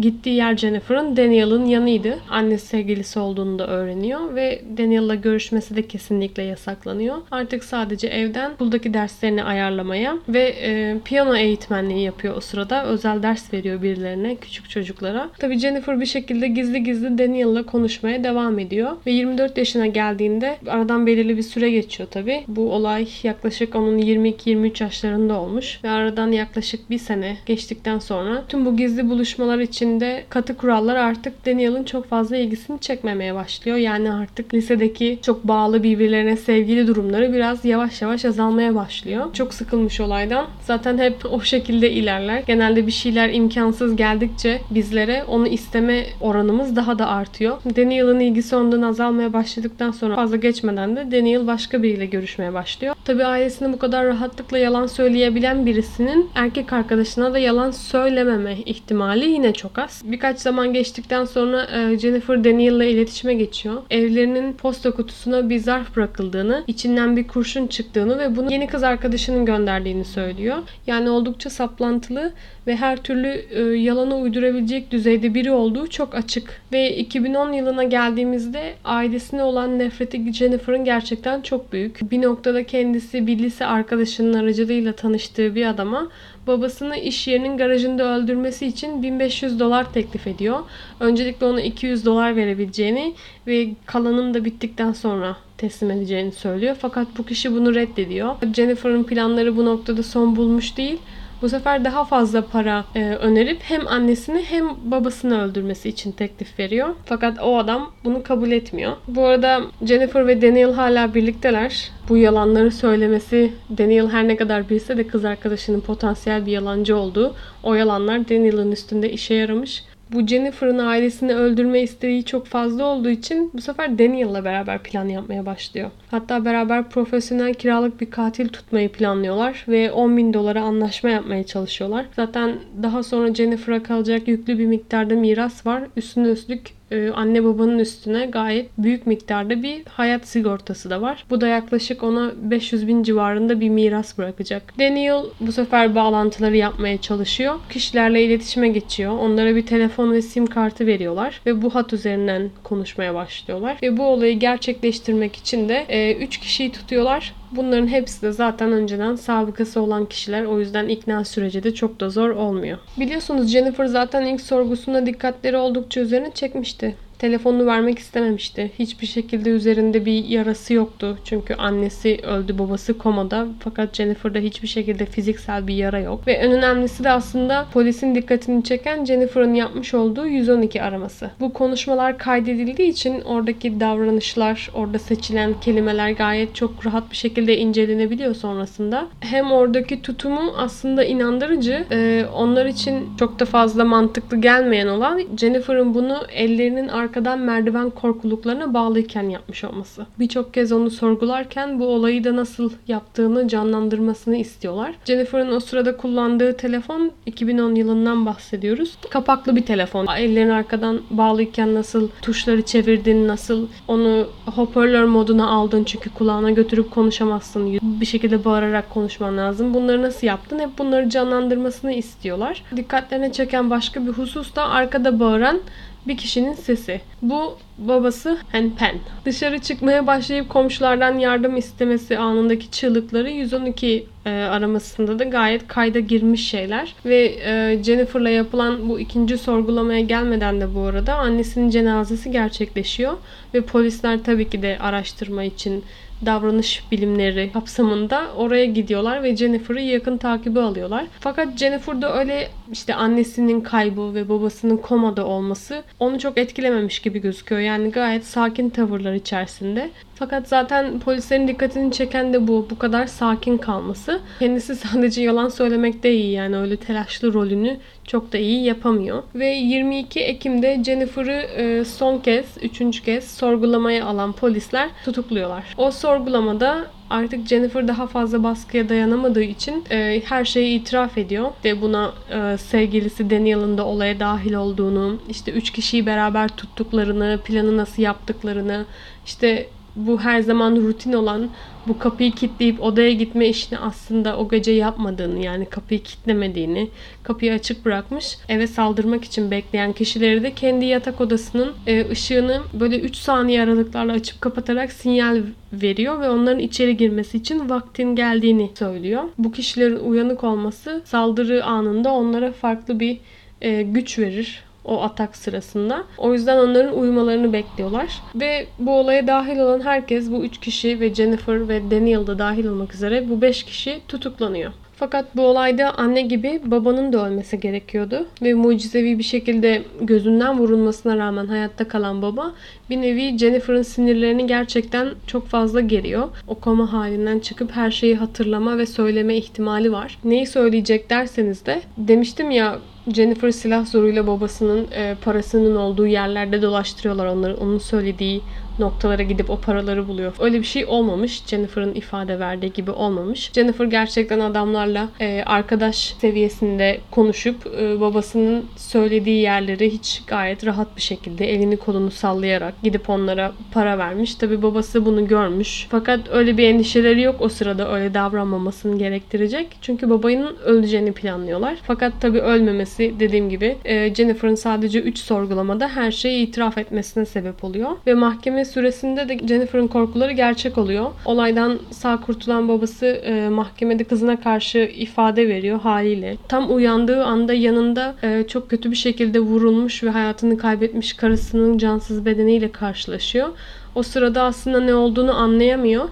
gittiği 0.00 0.36
yer 0.36 0.56
Jennifer'ın 0.56 1.16
Daniel'ın 1.16 1.64
yanıydı. 1.64 2.18
Annesi 2.30 2.66
sevgilisi 2.66 3.18
olduğunu 3.18 3.58
da 3.58 3.66
öğreniyor 3.66 4.34
ve 4.34 4.62
Daniel'la 4.78 5.14
görüşmesi 5.14 5.76
de 5.76 5.86
kesinlikle 5.86 6.42
yasaklanıyor. 6.42 7.16
Artık 7.30 7.64
sadece 7.64 8.08
evden 8.08 8.50
okuldaki 8.50 8.94
derslerini 8.94 9.44
ayarlamaya 9.44 10.18
ve 10.28 10.54
e, 10.62 10.96
piyano 11.04 11.36
eğitmenliği 11.36 12.04
yapıyor 12.04 12.36
o 12.36 12.40
sırada. 12.40 12.84
Özel 12.84 13.22
ders 13.22 13.52
veriyor 13.52 13.82
birilerine, 13.82 14.36
küçük 14.36 14.70
çocuklara. 14.70 15.30
Tabii 15.38 15.58
Jennifer 15.58 16.00
bir 16.00 16.06
şekilde 16.06 16.48
gizli 16.48 16.82
gizli 16.82 17.18
Daniel'la 17.18 17.66
konuşmaya 17.66 18.24
devam 18.24 18.58
ediyor 18.58 18.92
ve 19.06 19.10
24 19.10 19.58
yaşına 19.58 19.86
geldiğinde 19.86 20.56
aradan 20.66 21.06
belirli 21.06 21.36
bir 21.36 21.42
süre 21.42 21.70
geçiyor 21.70 22.08
tabii. 22.12 22.44
Bu 22.48 22.72
olay 22.72 23.08
yaklaşık 23.22 23.74
onun 23.74 23.98
22-23 23.98 24.82
yaşlarında 24.82 25.40
olmuş 25.40 25.80
ve 25.84 25.90
aradan 25.90 26.32
yaklaşık 26.32 26.90
bir 26.90 26.98
sene 26.98 27.36
geçtikten 27.46 27.98
sonra 27.98 28.44
tüm 28.48 28.66
bu 28.66 28.76
gizli 28.76 29.10
buluşmalar 29.38 29.58
içinde 29.58 30.24
katı 30.28 30.56
kurallar 30.56 30.96
artık 30.96 31.46
Daniel'ın 31.46 31.84
çok 31.84 32.08
fazla 32.08 32.36
ilgisini 32.36 32.80
çekmemeye 32.80 33.34
başlıyor. 33.34 33.76
Yani 33.76 34.12
artık 34.12 34.54
lisedeki 34.54 35.18
çok 35.22 35.44
bağlı 35.44 35.82
birbirlerine 35.82 36.36
sevgili 36.36 36.86
durumları 36.86 37.32
biraz 37.32 37.64
yavaş 37.64 38.02
yavaş 38.02 38.24
azalmaya 38.24 38.74
başlıyor. 38.74 39.32
Çok 39.32 39.54
sıkılmış 39.54 40.00
olaydan. 40.00 40.46
Zaten 40.62 40.98
hep 40.98 41.16
o 41.30 41.40
şekilde 41.40 41.90
ilerler. 41.90 42.42
Genelde 42.46 42.86
bir 42.86 42.92
şeyler 42.92 43.28
imkansız 43.32 43.96
geldikçe 43.96 44.60
bizlere 44.70 45.24
onu 45.24 45.48
isteme 45.48 46.04
oranımız 46.20 46.76
daha 46.76 46.98
da 46.98 47.06
artıyor. 47.06 47.56
Daniel'ın 47.76 48.20
ilgisi 48.20 48.56
ondan 48.56 48.82
azalmaya 48.82 49.32
başladıktan 49.32 49.90
sonra 49.90 50.14
fazla 50.14 50.36
geçmeden 50.36 50.96
de 50.96 51.10
Daniel 51.12 51.46
başka 51.46 51.82
biriyle 51.82 52.06
görüşmeye 52.06 52.54
başlıyor. 52.54 52.94
Tabi 53.04 53.24
aile 53.24 53.48
ailesine 53.48 53.72
bu 53.72 53.78
kadar 53.78 54.06
rahatlıkla 54.06 54.58
yalan 54.58 54.86
söyleyebilen 54.86 55.66
birisinin 55.66 56.30
erkek 56.34 56.72
arkadaşına 56.72 57.34
da 57.34 57.38
yalan 57.38 57.70
söylememe 57.70 58.56
ihtimali 58.66 59.27
yine 59.28 59.52
çok 59.52 59.78
az. 59.78 60.02
Birkaç 60.04 60.38
zaman 60.38 60.72
geçtikten 60.72 61.24
sonra 61.24 61.64
e, 61.64 61.98
Jennifer 61.98 62.44
Daniel 62.44 62.72
ile 62.72 62.90
iletişime 62.90 63.34
geçiyor. 63.34 63.82
Evlerinin 63.90 64.52
posta 64.52 64.90
kutusuna 64.90 65.50
bir 65.50 65.58
zarf 65.58 65.96
bırakıldığını, 65.96 66.64
içinden 66.66 67.16
bir 67.16 67.28
kurşun 67.28 67.66
çıktığını 67.66 68.18
ve 68.18 68.36
bunu 68.36 68.52
yeni 68.52 68.66
kız 68.66 68.82
arkadaşının 68.82 69.44
gönderdiğini 69.44 70.04
söylüyor. 70.04 70.56
Yani 70.86 71.10
oldukça 71.10 71.50
saplantılı 71.50 72.32
ve 72.66 72.76
her 72.76 72.96
türlü 72.96 73.44
e, 73.50 73.62
yalanı 73.62 74.16
uydurabilecek 74.16 74.90
düzeyde 74.90 75.34
biri 75.34 75.50
olduğu 75.50 75.86
çok 75.86 76.14
açık. 76.14 76.60
Ve 76.72 76.96
2010 76.96 77.52
yılına 77.52 77.84
geldiğimizde 77.84 78.74
ailesine 78.84 79.42
olan 79.42 79.78
nefreti 79.78 80.32
Jennifer'ın 80.32 80.84
gerçekten 80.84 81.40
çok 81.40 81.72
büyük. 81.72 82.10
Bir 82.10 82.22
noktada 82.22 82.64
kendisi 82.64 83.26
bir 83.26 83.38
lise 83.38 83.66
arkadaşının 83.66 84.34
aracılığıyla 84.34 84.92
tanıştığı 84.92 85.54
bir 85.54 85.66
adama 85.66 86.08
babasını 86.48 86.96
iş 86.96 87.28
yerinin 87.28 87.56
garajında 87.56 88.16
öldürmesi 88.16 88.66
için 88.66 89.02
1500 89.02 89.60
dolar 89.60 89.92
teklif 89.92 90.26
ediyor. 90.26 90.58
Öncelikle 91.00 91.46
ona 91.46 91.60
200 91.60 92.04
dolar 92.04 92.36
verebileceğini 92.36 93.14
ve 93.46 93.68
kalanın 93.86 94.34
da 94.34 94.44
bittikten 94.44 94.92
sonra 94.92 95.36
teslim 95.58 95.90
edeceğini 95.90 96.32
söylüyor. 96.32 96.76
Fakat 96.80 97.08
bu 97.18 97.26
kişi 97.26 97.52
bunu 97.52 97.74
reddediyor. 97.74 98.34
Jennifer'ın 98.54 99.04
planları 99.04 99.56
bu 99.56 99.64
noktada 99.64 100.02
son 100.02 100.36
bulmuş 100.36 100.76
değil 100.76 100.98
bu 101.42 101.48
sefer 101.48 101.84
daha 101.84 102.04
fazla 102.04 102.42
para 102.42 102.84
e, 102.94 103.04
önerip 103.04 103.58
hem 103.62 103.88
annesini 103.88 104.42
hem 104.42 104.90
babasını 104.90 105.42
öldürmesi 105.42 105.88
için 105.88 106.12
teklif 106.12 106.58
veriyor. 106.58 106.88
Fakat 107.04 107.38
o 107.42 107.58
adam 107.58 107.92
bunu 108.04 108.22
kabul 108.22 108.50
etmiyor. 108.50 108.92
Bu 109.08 109.24
arada 109.24 109.60
Jennifer 109.82 110.26
ve 110.26 110.42
Daniel 110.42 110.72
hala 110.72 111.14
birlikteler. 111.14 111.90
Bu 112.08 112.16
yalanları 112.16 112.70
söylemesi 112.70 113.52
Daniel 113.78 114.08
her 114.08 114.28
ne 114.28 114.36
kadar 114.36 114.70
bilse 114.70 114.96
de 114.96 115.06
kız 115.06 115.24
arkadaşının 115.24 115.80
potansiyel 115.80 116.46
bir 116.46 116.52
yalancı 116.52 116.96
olduğu 116.96 117.34
o 117.62 117.74
yalanlar 117.74 118.28
Daniel'ın 118.28 118.72
üstünde 118.72 119.12
işe 119.12 119.34
yaramış 119.34 119.84
bu 120.12 120.26
Jennifer'ın 120.26 120.78
ailesini 120.78 121.34
öldürme 121.34 121.80
isteği 121.80 122.24
çok 122.24 122.46
fazla 122.46 122.84
olduğu 122.84 123.10
için 123.10 123.50
bu 123.54 123.60
sefer 123.60 123.98
Daniel'la 123.98 124.44
beraber 124.44 124.82
plan 124.82 125.08
yapmaya 125.08 125.46
başlıyor. 125.46 125.90
Hatta 126.10 126.44
beraber 126.44 126.88
profesyonel 126.88 127.54
kiralık 127.54 128.00
bir 128.00 128.10
katil 128.10 128.48
tutmayı 128.48 128.92
planlıyorlar 128.92 129.64
ve 129.68 129.92
10 129.92 130.16
bin 130.16 130.34
dolara 130.34 130.62
anlaşma 130.62 131.10
yapmaya 131.10 131.46
çalışıyorlar. 131.46 132.06
Zaten 132.16 132.58
daha 132.82 133.02
sonra 133.02 133.34
Jennifer'a 133.34 133.82
kalacak 133.82 134.28
yüklü 134.28 134.58
bir 134.58 134.66
miktarda 134.66 135.14
miras 135.14 135.66
var. 135.66 135.82
Üstüne 135.96 136.28
üstlük 136.28 136.77
anne 137.14 137.44
babanın 137.44 137.78
üstüne 137.78 138.26
gayet 138.26 138.70
büyük 138.78 139.06
miktarda 139.06 139.62
bir 139.62 139.82
hayat 139.88 140.28
sigortası 140.28 140.90
da 140.90 141.02
var. 141.02 141.24
Bu 141.30 141.40
da 141.40 141.48
yaklaşık 141.48 142.02
ona 142.02 142.32
500 142.42 142.88
bin 142.88 143.02
civarında 143.02 143.60
bir 143.60 143.68
miras 143.68 144.18
bırakacak. 144.18 144.78
Daniel 144.78 145.22
bu 145.40 145.52
sefer 145.52 145.94
bağlantıları 145.94 146.56
yapmaya 146.56 147.00
çalışıyor. 147.00 147.54
Kişilerle 147.70 148.24
iletişime 148.24 148.68
geçiyor. 148.68 149.12
Onlara 149.18 149.56
bir 149.56 149.66
telefon 149.66 150.12
ve 150.12 150.22
sim 150.22 150.46
kartı 150.46 150.86
veriyorlar 150.86 151.40
ve 151.46 151.62
bu 151.62 151.74
hat 151.74 151.92
üzerinden 151.92 152.50
konuşmaya 152.64 153.14
başlıyorlar. 153.14 153.76
Ve 153.82 153.96
bu 153.96 154.02
olayı 154.02 154.38
gerçekleştirmek 154.38 155.36
için 155.36 155.68
de 155.68 156.16
3 156.20 156.36
e, 156.36 156.40
kişiyi 156.40 156.72
tutuyorlar. 156.72 157.34
Bunların 157.52 157.86
hepsi 157.86 158.22
de 158.22 158.32
zaten 158.32 158.72
önceden 158.72 159.14
sabıkası 159.14 159.80
olan 159.80 160.06
kişiler. 160.06 160.44
O 160.44 160.60
yüzden 160.60 160.88
ikna 160.88 161.24
süreci 161.24 161.62
de 161.62 161.74
çok 161.74 162.00
da 162.00 162.10
zor 162.10 162.30
olmuyor. 162.30 162.78
Biliyorsunuz 162.96 163.48
Jennifer 163.50 163.86
zaten 163.86 164.26
ilk 164.26 164.40
sorgusunda 164.40 165.06
dikkatleri 165.06 165.56
oldukça 165.56 166.00
üzerine 166.00 166.30
çekmişti. 166.34 166.94
Telefonunu 167.18 167.66
vermek 167.66 167.98
istememişti. 167.98 168.70
Hiçbir 168.78 169.06
şekilde 169.06 169.50
üzerinde 169.50 170.04
bir 170.04 170.24
yarası 170.24 170.74
yoktu. 170.74 171.18
Çünkü 171.24 171.54
annesi 171.54 172.20
öldü, 172.22 172.58
babası 172.58 172.98
komada. 172.98 173.46
Fakat 173.60 173.94
Jennifer'da 173.94 174.38
hiçbir 174.38 174.68
şekilde 174.68 175.06
fiziksel 175.06 175.66
bir 175.66 175.74
yara 175.74 176.00
yok. 176.00 176.26
Ve 176.26 176.32
en 176.32 176.52
önemlisi 176.52 177.04
de 177.04 177.10
aslında 177.10 177.66
polisin 177.72 178.14
dikkatini 178.14 178.64
çeken 178.64 179.04
Jennifer'ın 179.04 179.54
yapmış 179.54 179.94
olduğu 179.94 180.26
112 180.26 180.82
araması. 180.82 181.30
Bu 181.40 181.52
konuşmalar 181.52 182.18
kaydedildiği 182.18 182.88
için 182.88 183.20
oradaki 183.20 183.80
davranışlar, 183.80 184.70
orada 184.74 184.98
seçilen 184.98 185.60
kelimeler 185.60 186.10
gayet 186.10 186.54
çok 186.54 186.86
rahat 186.86 187.10
bir 187.10 187.16
şekilde 187.16 187.58
incelenebiliyor 187.58 188.34
sonrasında. 188.34 189.06
Hem 189.20 189.52
oradaki 189.52 190.02
tutumu 190.02 190.54
aslında 190.56 191.04
inandırıcı. 191.04 191.84
Ee, 191.90 192.24
onlar 192.34 192.66
için 192.66 193.16
çok 193.18 193.38
da 193.38 193.44
fazla 193.44 193.84
mantıklı 193.84 194.40
gelmeyen 194.40 194.86
olan 194.86 195.22
Jennifer'ın 195.36 195.94
bunu 195.94 196.18
ellerinin 196.32 196.88
arkadan 197.08 197.38
merdiven 197.38 197.90
korkuluklarına 197.90 198.74
bağlıyken 198.74 199.28
yapmış 199.28 199.64
olması. 199.64 200.06
Birçok 200.18 200.54
kez 200.54 200.72
onu 200.72 200.90
sorgularken 200.90 201.80
bu 201.80 201.86
olayı 201.86 202.24
da 202.24 202.36
nasıl 202.36 202.70
yaptığını 202.88 203.48
canlandırmasını 203.48 204.36
istiyorlar. 204.36 204.94
Jennifer'ın 205.04 205.52
o 205.52 205.60
sırada 205.60 205.96
kullandığı 205.96 206.56
telefon 206.56 207.10
2010 207.26 207.74
yılından 207.74 208.26
bahsediyoruz. 208.26 208.96
Kapaklı 209.10 209.56
bir 209.56 209.66
telefon. 209.66 210.06
Ellerini 210.16 210.52
arkadan 210.52 211.00
bağlıyken 211.10 211.74
nasıl 211.74 212.08
tuşları 212.22 212.62
çevirdin, 212.62 213.28
nasıl 213.28 213.66
onu 213.88 214.26
hoparlör 214.46 215.04
moduna 215.04 215.48
aldın 215.50 215.84
çünkü 215.84 216.10
kulağına 216.10 216.50
götürüp 216.50 216.90
konuşamazsın. 216.90 217.78
Bir 217.82 218.06
şekilde 218.06 218.44
bağırarak 218.44 218.90
konuşman 218.90 219.36
lazım. 219.36 219.74
Bunları 219.74 220.02
nasıl 220.02 220.26
yaptın? 220.26 220.58
Hep 220.58 220.78
bunları 220.78 221.10
canlandırmasını 221.10 221.92
istiyorlar. 221.92 222.62
Dikkatlerine 222.76 223.32
çeken 223.32 223.70
başka 223.70 224.06
bir 224.06 224.12
husus 224.12 224.56
da 224.56 224.68
arkada 224.68 225.20
bağıran 225.20 225.60
bir 226.06 226.16
kişinin 226.16 226.52
sesi. 226.52 227.00
Bu 227.22 227.58
babası 227.78 228.38
Hen 228.52 228.70
Pen. 228.70 228.98
Dışarı 229.24 229.58
çıkmaya 229.58 230.06
başlayıp 230.06 230.48
komşulardan 230.48 231.18
yardım 231.18 231.56
istemesi 231.56 232.18
anındaki 232.18 232.70
çığlıkları 232.70 233.30
112 233.30 234.06
e, 234.26 234.30
aramasında 234.30 235.18
da 235.18 235.24
gayet 235.24 235.68
kayda 235.68 235.98
girmiş 235.98 236.48
şeyler. 236.48 236.94
Ve 237.04 237.38
e, 237.44 237.82
Jennifer'la 237.82 238.30
yapılan 238.30 238.88
bu 238.88 239.00
ikinci 239.00 239.38
sorgulamaya 239.38 240.00
gelmeden 240.00 240.60
de 240.60 240.74
bu 240.74 240.80
arada 240.80 241.14
annesinin 241.14 241.70
cenazesi 241.70 242.30
gerçekleşiyor. 242.30 243.12
Ve 243.54 243.60
polisler 243.60 244.22
tabii 244.24 244.50
ki 244.50 244.62
de 244.62 244.78
araştırma 244.80 245.44
için 245.44 245.84
davranış 246.26 246.82
bilimleri 246.92 247.50
kapsamında 247.52 248.26
oraya 248.36 248.64
gidiyorlar 248.64 249.22
ve 249.22 249.36
Jennifer'ı 249.36 249.80
yakın 249.80 250.16
takibi 250.16 250.60
alıyorlar. 250.60 251.04
Fakat 251.20 251.58
Jennifer'da 251.58 252.18
öyle 252.18 252.48
işte 252.72 252.94
annesinin 252.94 253.60
kaybı 253.60 254.14
ve 254.14 254.28
babasının 254.28 254.76
komada 254.76 255.26
olması 255.26 255.82
onu 256.00 256.18
çok 256.18 256.38
etkilememiş 256.38 256.98
gibi 256.98 257.18
gözüküyor. 257.18 257.60
Yani 257.60 257.90
gayet 257.90 258.26
sakin 258.26 258.70
tavırlar 258.70 259.12
içerisinde. 259.12 259.90
Fakat 260.14 260.48
zaten 260.48 261.00
polislerin 261.00 261.48
dikkatini 261.48 261.92
çeken 261.92 262.32
de 262.32 262.48
bu. 262.48 262.66
Bu 262.70 262.78
kadar 262.78 263.06
sakin 263.06 263.58
kalması. 263.58 264.20
Kendisi 264.38 264.76
sadece 264.76 265.22
yalan 265.22 265.48
söylemekte 265.48 266.14
iyi. 266.14 266.32
Yani 266.32 266.56
öyle 266.56 266.76
telaşlı 266.76 267.32
rolünü 267.32 267.76
çok 268.04 268.32
da 268.32 268.38
iyi 268.38 268.64
yapamıyor. 268.64 269.22
Ve 269.34 269.46
22 269.46 270.20
Ekim'de 270.20 270.84
Jennifer'ı 270.84 271.32
e, 271.32 271.84
son 271.84 272.18
kez, 272.18 272.46
üçüncü 272.62 273.02
kez 273.02 273.30
sorgulamaya 273.30 274.06
alan 274.06 274.32
polisler 274.32 274.88
tutukluyorlar. 275.04 275.64
O 275.76 275.90
sorgulamada 275.90 276.86
artık 277.10 277.48
Jennifer 277.48 277.88
daha 277.88 278.06
fazla 278.06 278.42
baskıya 278.42 278.88
dayanamadığı 278.88 279.42
için 279.42 279.84
e, 279.90 280.22
her 280.24 280.44
şeyi 280.44 280.80
itiraf 280.80 281.18
ediyor. 281.18 281.50
Ve 281.64 281.82
buna 281.82 282.12
e, 282.30 282.58
sevgilisi 282.58 283.30
Daniel'ın 283.30 283.78
da 283.78 283.86
olaya 283.86 284.20
dahil 284.20 284.54
olduğunu, 284.54 285.18
işte 285.28 285.52
üç 285.52 285.70
kişiyi 285.70 286.06
beraber 286.06 286.48
tuttuklarını, 286.48 287.40
planı 287.44 287.76
nasıl 287.76 288.02
yaptıklarını, 288.02 288.86
işte 289.26 289.68
bu 289.98 290.20
her 290.20 290.40
zaman 290.40 290.76
rutin 290.76 291.12
olan 291.12 291.48
bu 291.88 291.98
kapıyı 291.98 292.32
kilitleyip 292.32 292.82
odaya 292.82 293.12
gitme 293.12 293.48
işini 293.48 293.78
aslında 293.78 294.36
o 294.36 294.48
gece 294.48 294.72
yapmadığını 294.72 295.44
yani 295.44 295.66
kapıyı 295.66 296.02
kilitlemediğini, 296.02 296.88
kapıyı 297.22 297.52
açık 297.52 297.84
bırakmış. 297.84 298.36
Eve 298.48 298.66
saldırmak 298.66 299.24
için 299.24 299.50
bekleyen 299.50 299.92
kişileri 299.92 300.42
de 300.42 300.54
kendi 300.54 300.84
yatak 300.84 301.20
odasının 301.20 301.72
e, 301.86 302.10
ışığını 302.10 302.60
böyle 302.72 303.00
3 303.00 303.16
saniye 303.16 303.62
aralıklarla 303.62 304.12
açıp 304.12 304.40
kapatarak 304.40 304.92
sinyal 304.92 305.42
veriyor 305.72 306.20
ve 306.20 306.30
onların 306.30 306.58
içeri 306.58 306.96
girmesi 306.96 307.38
için 307.38 307.70
vaktin 307.70 308.16
geldiğini 308.16 308.70
söylüyor. 308.78 309.24
Bu 309.38 309.52
kişilerin 309.52 309.96
uyanık 309.96 310.44
olması 310.44 311.02
saldırı 311.04 311.64
anında 311.64 312.12
onlara 312.12 312.52
farklı 312.52 313.00
bir 313.00 313.18
e, 313.60 313.82
güç 313.82 314.18
verir 314.18 314.67
o 314.88 315.02
atak 315.02 315.36
sırasında. 315.36 316.04
O 316.18 316.32
yüzden 316.32 316.58
onların 316.58 316.98
uyumalarını 316.98 317.52
bekliyorlar. 317.52 318.22
Ve 318.34 318.66
bu 318.78 318.90
olaya 318.90 319.26
dahil 319.26 319.58
olan 319.58 319.80
herkes 319.80 320.30
bu 320.30 320.44
üç 320.44 320.60
kişi 320.60 321.00
ve 321.00 321.14
Jennifer 321.14 321.68
ve 321.68 321.90
Daniel 321.90 322.26
da 322.26 322.38
dahil 322.38 322.66
olmak 322.66 322.94
üzere 322.94 323.30
bu 323.30 323.42
beş 323.42 323.62
kişi 323.62 324.00
tutuklanıyor. 324.08 324.72
Fakat 324.98 325.36
bu 325.36 325.42
olayda 325.42 325.98
anne 325.98 326.22
gibi 326.22 326.60
babanın 326.64 327.12
da 327.12 327.26
ölmesi 327.26 327.60
gerekiyordu. 327.60 328.26
Ve 328.42 328.54
mucizevi 328.54 329.18
bir 329.18 329.24
şekilde 329.24 329.82
gözünden 330.00 330.58
vurulmasına 330.58 331.16
rağmen 331.16 331.46
hayatta 331.46 331.88
kalan 331.88 332.22
baba 332.22 332.52
bir 332.90 333.02
nevi 333.02 333.38
Jennifer'ın 333.38 333.82
sinirlerini 333.82 334.46
gerçekten 334.46 335.08
çok 335.26 335.46
fazla 335.46 335.80
geriyor. 335.80 336.28
O 336.46 336.54
koma 336.54 336.92
halinden 336.92 337.38
çıkıp 337.38 337.70
her 337.72 337.90
şeyi 337.90 338.16
hatırlama 338.16 338.78
ve 338.78 338.86
söyleme 338.86 339.36
ihtimali 339.36 339.92
var. 339.92 340.18
Neyi 340.24 340.46
söyleyecek 340.46 341.10
derseniz 341.10 341.66
de 341.66 341.82
demiştim 341.96 342.50
ya 342.50 342.78
Jennifer 343.14 343.50
silah 343.50 343.86
zoruyla 343.86 344.26
babasının 344.26 344.86
e, 344.92 345.16
parasının 345.24 345.76
olduğu 345.76 346.06
yerlerde 346.06 346.62
dolaştırıyorlar 346.62 347.26
onları. 347.26 347.56
Onun 347.56 347.78
söylediği 347.78 348.42
noktalara 348.78 349.22
gidip 349.22 349.50
o 349.50 349.60
paraları 349.60 350.08
buluyor. 350.08 350.32
Öyle 350.40 350.58
bir 350.58 350.66
şey 350.66 350.84
olmamış. 350.86 351.42
Jennifer'ın 351.46 351.94
ifade 351.94 352.40
verdiği 352.40 352.72
gibi 352.72 352.90
olmamış. 352.90 353.50
Jennifer 353.52 353.84
gerçekten 353.84 354.40
adamlarla 354.40 355.08
e, 355.20 355.42
arkadaş 355.46 355.96
seviyesinde 356.20 357.00
konuşup 357.10 357.66
e, 357.80 358.00
babasının 358.00 358.64
söylediği 358.76 359.40
yerleri 359.42 359.90
hiç 359.90 360.22
gayet 360.26 360.66
rahat 360.66 360.96
bir 360.96 361.02
şekilde 361.02 361.52
elini 361.52 361.76
kolunu 361.76 362.10
sallayarak 362.10 362.82
gidip 362.82 363.10
onlara 363.10 363.52
para 363.72 363.98
vermiş. 363.98 364.34
Tabi 364.34 364.62
babası 364.62 365.06
bunu 365.06 365.28
görmüş. 365.28 365.86
Fakat 365.90 366.20
öyle 366.30 366.56
bir 366.56 366.68
endişeleri 366.68 367.20
yok 367.20 367.36
o 367.40 367.48
sırada 367.48 367.94
öyle 367.94 368.14
davranmamasını 368.14 368.98
gerektirecek. 368.98 369.66
Çünkü 369.82 370.10
babanın 370.10 370.56
öleceğini 370.64 371.12
planlıyorlar. 371.12 371.78
Fakat 371.82 372.20
tabi 372.20 372.40
ölmemesi 372.40 373.14
dediğim 373.20 373.50
gibi 373.50 373.76
e, 373.84 374.14
Jennifer'ın 374.14 374.54
sadece 374.54 375.00
3 375.00 375.18
sorgulamada 375.18 375.88
her 375.88 376.12
şeyi 376.12 376.46
itiraf 376.46 376.78
etmesine 376.78 377.26
sebep 377.26 377.64
oluyor. 377.64 377.90
Ve 378.06 378.14
mahkeme 378.14 378.64
süresinde 378.68 379.28
de 379.28 379.38
Jennifer'ın 379.48 379.86
korkuları 379.86 380.32
gerçek 380.32 380.78
oluyor. 380.78 381.10
Olaydan 381.24 381.78
sağ 381.90 382.20
kurtulan 382.20 382.68
babası 382.68 383.06
e, 383.06 383.48
mahkemede 383.48 384.04
kızına 384.04 384.40
karşı 384.40 384.78
ifade 384.78 385.48
veriyor 385.48 385.80
haliyle. 385.80 386.36
Tam 386.48 386.74
uyandığı 386.74 387.24
anda 387.24 387.54
yanında 387.54 388.14
e, 388.22 388.44
çok 388.48 388.70
kötü 388.70 388.90
bir 388.90 388.96
şekilde 388.96 389.40
vurulmuş 389.40 390.02
ve 390.04 390.10
hayatını 390.10 390.58
kaybetmiş 390.58 391.12
karısının 391.12 391.78
cansız 391.78 392.24
bedeniyle 392.24 392.72
karşılaşıyor. 392.72 393.48
O 393.94 394.02
sırada 394.02 394.42
aslında 394.42 394.80
ne 394.80 394.94
olduğunu 394.94 395.34
anlayamıyor. 395.34 396.08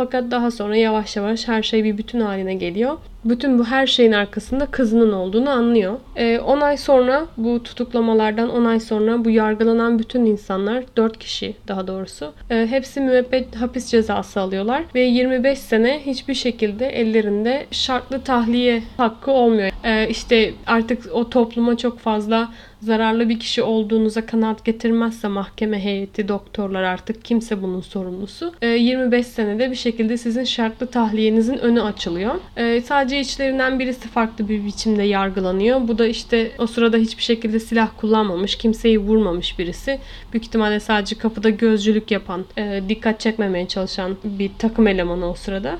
Fakat 0.00 0.30
daha 0.30 0.50
sonra 0.50 0.76
yavaş 0.76 1.16
yavaş 1.16 1.48
her 1.48 1.62
şey 1.62 1.84
bir 1.84 1.98
bütün 1.98 2.20
haline 2.20 2.54
geliyor. 2.54 2.96
Bütün 3.24 3.58
bu 3.58 3.64
her 3.64 3.86
şeyin 3.86 4.12
arkasında 4.12 4.66
kızının 4.66 5.12
olduğunu 5.12 5.50
anlıyor. 5.50 5.92
10 6.16 6.20
ee, 6.20 6.40
ay 6.64 6.76
sonra 6.76 7.26
bu 7.36 7.62
tutuklamalardan 7.62 8.50
10 8.50 8.64
ay 8.64 8.80
sonra 8.80 9.24
bu 9.24 9.30
yargılanan 9.30 9.98
bütün 9.98 10.24
insanlar 10.24 10.84
4 10.96 11.18
kişi 11.18 11.54
daha 11.68 11.86
doğrusu 11.86 12.32
e, 12.50 12.66
hepsi 12.70 13.00
müebbet 13.00 13.56
hapis 13.56 13.90
cezası 13.90 14.40
alıyorlar 14.40 14.82
ve 14.94 15.00
25 15.00 15.58
sene 15.58 16.00
hiçbir 16.06 16.34
şekilde 16.34 16.88
ellerinde 16.88 17.66
şartlı 17.70 18.20
tahliye 18.20 18.82
hakkı 18.96 19.30
olmuyor. 19.30 19.70
E, 19.84 20.08
işte 20.08 20.52
artık 20.66 21.02
o 21.12 21.30
topluma 21.30 21.76
çok 21.76 21.98
fazla 21.98 22.48
zararlı 22.82 23.28
bir 23.28 23.40
kişi 23.40 23.62
olduğunuza 23.62 24.26
kanaat 24.26 24.64
getirmezse 24.64 25.28
mahkeme 25.28 25.84
heyeti, 25.84 26.28
doktorlar 26.28 26.82
artık 26.82 27.24
kimse 27.24 27.62
bunun 27.62 27.80
sorumlusu. 27.80 28.54
25 28.62 29.20
e, 29.20 29.22
senede 29.22 29.70
bir 29.70 29.76
şekilde 29.76 30.16
sizin 30.16 30.44
şartlı 30.44 30.86
tahliyenizin 30.86 31.58
önü 31.58 31.82
açılıyor. 31.82 32.34
E, 32.56 32.80
sadece 32.80 33.20
içlerinden 33.20 33.78
birisi 33.78 34.08
farklı 34.08 34.48
bir 34.48 34.64
biçimde 34.64 35.02
yargılanıyor. 35.02 35.88
Bu 35.88 35.98
da 35.98 36.06
işte 36.06 36.50
o 36.58 36.66
sırada 36.66 36.96
hiçbir 36.96 37.22
şekilde 37.22 37.60
silah 37.60 37.88
kullanmamış, 37.96 38.56
kimseyi 38.56 38.98
vurmamış 38.98 39.58
birisi. 39.58 39.98
Büyük 40.32 40.44
ihtimalle 40.44 40.80
sadece 40.80 41.18
kapıda 41.18 41.50
gözcülük 41.50 42.10
yapan, 42.10 42.44
e, 42.58 42.82
dikkat 42.88 43.20
çekmemeye 43.20 43.68
çalışan 43.68 44.16
bir 44.24 44.50
takım 44.58 44.86
elemanı 44.86 45.30
o 45.30 45.34
sırada. 45.34 45.78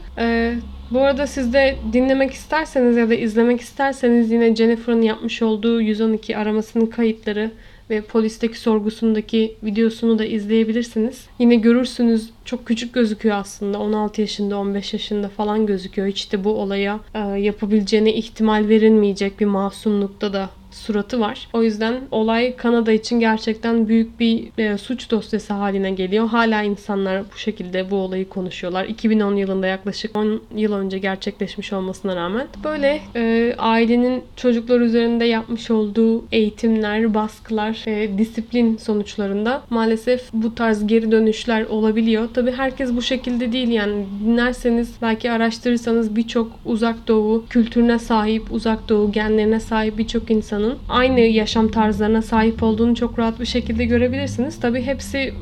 Bu 0.91 1.01
arada 1.01 1.27
siz 1.27 1.53
de 1.53 1.77
dinlemek 1.93 2.33
isterseniz 2.33 2.97
ya 2.97 3.11
da 3.11 3.15
izlemek 3.15 3.61
isterseniz 3.61 4.31
yine 4.31 4.57
Jennifer'ın 4.57 5.03
yapmış 5.03 5.43
olduğu 5.43 5.81
112 5.81 6.37
aramasının 6.37 6.87
kayıtları 6.87 7.51
ve 7.91 8.01
polisteki 8.01 8.61
sorgusundaki 8.61 9.57
videosunu 9.63 10.19
da 10.19 10.25
izleyebilirsiniz. 10.25 11.27
Yine 11.39 11.57
görürsünüz 11.57 12.31
çok 12.45 12.67
küçük 12.67 12.95
gözüküyor 12.95 13.37
aslında. 13.37 13.79
16 13.79 14.21
yaşında, 14.21 14.59
15 14.59 14.93
yaşında 14.93 15.29
falan 15.29 15.67
gözüküyor. 15.67 16.09
Hiç 16.09 16.33
de 16.33 16.45
bu 16.45 16.51
olaya 16.51 17.01
e, 17.15 17.19
yapabileceğine 17.19 18.15
ihtimal 18.15 18.69
verilmeyecek 18.69 19.41
bir 19.41 19.47
masumlukta 19.47 20.33
da 20.33 20.51
suratı 20.71 21.21
var. 21.21 21.49
O 21.53 21.63
yüzden 21.63 21.95
olay 22.11 22.57
Kanada 22.57 22.93
için 22.93 23.21
gerçekten 23.21 23.89
büyük 23.89 24.21
bir 24.21 24.59
e, 24.59 24.79
suç 24.79 25.11
dosyası 25.11 25.55
haline 25.55 25.91
geliyor. 25.91 26.29
Hala 26.29 26.63
insanlar 26.63 27.23
bu 27.35 27.39
şekilde 27.39 27.91
bu 27.91 27.97
olayı 27.97 28.29
konuşuyorlar. 28.29 28.85
2010 28.85 29.37
yılında 29.37 29.67
yaklaşık 29.67 30.17
10 30.17 30.43
yıl 30.57 30.73
önce 30.73 30.99
gerçekleşmiş 30.99 31.73
olmasına 31.73 32.17
rağmen. 32.17 32.47
Böyle 32.65 33.01
e, 33.17 33.55
ailenin 33.59 34.23
çocuklar 34.37 34.81
üzerinde 34.81 35.25
yapmış 35.25 35.71
olduğu 35.71 36.25
eğitimler, 36.33 37.15
baskılar, 37.15 37.83
e, 37.87 38.19
disiplin 38.19 38.77
sonuçlarında 38.77 39.63
maalesef 39.71 40.33
bu 40.33 40.55
tarz 40.55 40.87
geri 40.87 41.13
dönüşler 41.13 41.65
olabiliyor. 41.65 42.29
Tabii 42.35 42.53
herkes 42.53 42.97
bu 42.97 43.03
şekilde 43.03 43.53
değil 43.53 43.69
yani 43.69 44.07
dinlerseniz 44.25 44.93
belki 45.03 45.31
araştırırsanız 45.31 46.17
birçok 46.17 46.53
uzak 46.65 47.09
doğu 47.09 47.45
kültürüne 47.51 47.99
sahip, 47.99 48.53
uzak 48.53 48.89
doğu 48.89 49.13
genlerine 49.13 49.61
sahip 49.61 49.99
birçok 49.99 50.31
insanın 50.61 50.79
aynı 50.89 51.21
yaşam 51.21 51.69
tarzlarına 51.69 52.23
sahip 52.23 52.63
olduğunu 52.63 52.95
çok 52.95 53.19
rahat 53.19 53.41
bir 53.41 53.47
şekilde 53.47 53.85
görebilirsiniz. 53.85 54.61
Tabii 54.61 54.83
hepsi 54.83 55.35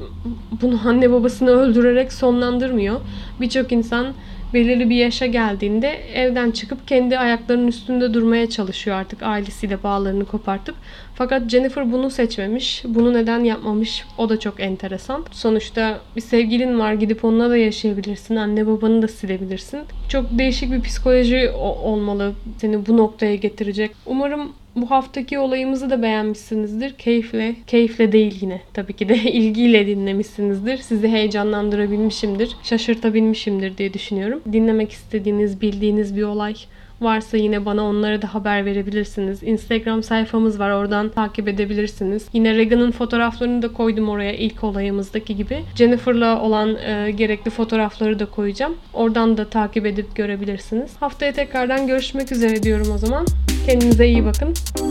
bunu 0.63 0.81
anne 0.85 1.13
babasını 1.13 1.51
öldürerek 1.51 2.13
sonlandırmıyor. 2.13 3.01
Birçok 3.41 3.73
insan 3.73 4.15
belirli 4.55 4.91
bir 4.91 4.97
yaşa 4.97 5.27
geldiğinde 5.27 5.89
evden 6.15 6.51
çıkıp 6.51 6.89
kendi 6.89 7.19
ayaklarının 7.19 7.67
üstünde 7.67 8.15
durmaya 8.15 8.51
çalışıyor 8.51 8.97
artık 8.97 9.23
ailesiyle 9.23 9.83
bağlarını 9.83 10.25
kopartıp. 10.25 10.75
Fakat 11.15 11.51
Jennifer 11.51 11.93
bunu 11.93 12.11
seçmemiş. 12.11 12.83
Bunu 12.85 13.13
neden 13.15 13.45
yapmamış? 13.45 14.05
O 14.19 14.29
da 14.29 14.41
çok 14.41 14.61
enteresan. 14.61 15.25
Sonuçta 15.31 15.99
bir 16.17 16.21
sevgilin 16.21 16.79
var 16.79 16.93
gidip 16.93 17.25
onunla 17.25 17.51
da 17.51 17.57
yaşayabilirsin. 17.57 18.37
Anne 18.37 18.67
babanı 18.67 19.03
da 19.03 19.09
silebilirsin. 19.09 19.81
Çok 20.09 20.39
değişik 20.39 20.73
bir 20.73 20.83
psikoloji 20.83 21.51
olmalı 21.83 22.33
seni 22.59 22.87
bu 22.87 22.97
noktaya 22.97 23.35
getirecek. 23.35 23.91
Umarım 24.07 24.53
bu 24.83 24.91
haftaki 24.91 25.39
olayımızı 25.39 25.91
da 25.91 26.03
beğenmişsinizdir. 26.03 26.93
Keyifle, 26.93 27.55
keyifle 27.67 28.13
değil 28.13 28.39
yine 28.41 28.61
tabii 28.75 28.93
ki 28.93 29.09
de 29.09 29.17
ilgiyle 29.33 29.87
dinlemişsinizdir. 29.87 30.77
Sizi 30.77 31.09
heyecanlandırabilmişimdir, 31.09 32.57
şaşırtabilmişimdir 32.63 33.79
diye 33.79 33.95
düşünüyorum. 33.95 34.43
Dinlemek 34.53 34.93
istediğiniz, 34.93 35.61
bildiğiniz 35.61 36.17
bir 36.17 36.23
olay 36.23 36.55
varsa 37.01 37.37
yine 37.37 37.67
bana 37.67 37.85
onlara 37.85 38.23
da 38.23 38.35
haber 38.35 38.65
verebilirsiniz. 38.65 39.43
Instagram 39.43 40.03
sayfamız 40.03 40.59
var 40.59 40.71
oradan 40.71 41.09
takip 41.09 41.49
edebilirsiniz. 41.49 42.27
Yine 42.33 42.55
Regan'ın 42.55 42.91
fotoğraflarını 42.91 43.63
da 43.63 43.73
koydum 43.73 44.09
oraya 44.09 44.33
ilk 44.33 44.65
olayımızdaki 44.65 45.37
gibi. 45.37 45.65
Jennifer'la 45.75 46.43
olan 46.43 46.77
e, 46.77 47.11
gerekli 47.11 47.51
fotoğrafları 47.51 48.19
da 48.19 48.27
koyacağım. 48.27 48.75
Oradan 48.93 49.37
da 49.37 49.45
takip 49.45 49.87
edip 49.87 50.17
görebilirsiniz. 50.17 50.91
Haftaya 51.01 51.33
tekrardan 51.33 51.87
görüşmek 51.87 52.33
üzere 52.33 52.63
diyorum 52.63 52.91
o 52.95 52.99
zaman. 52.99 53.27
Kendinize 53.67 54.07
iyi 54.07 54.25
bakın. 54.25 54.49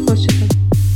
Hoşçakalın. 0.10 0.87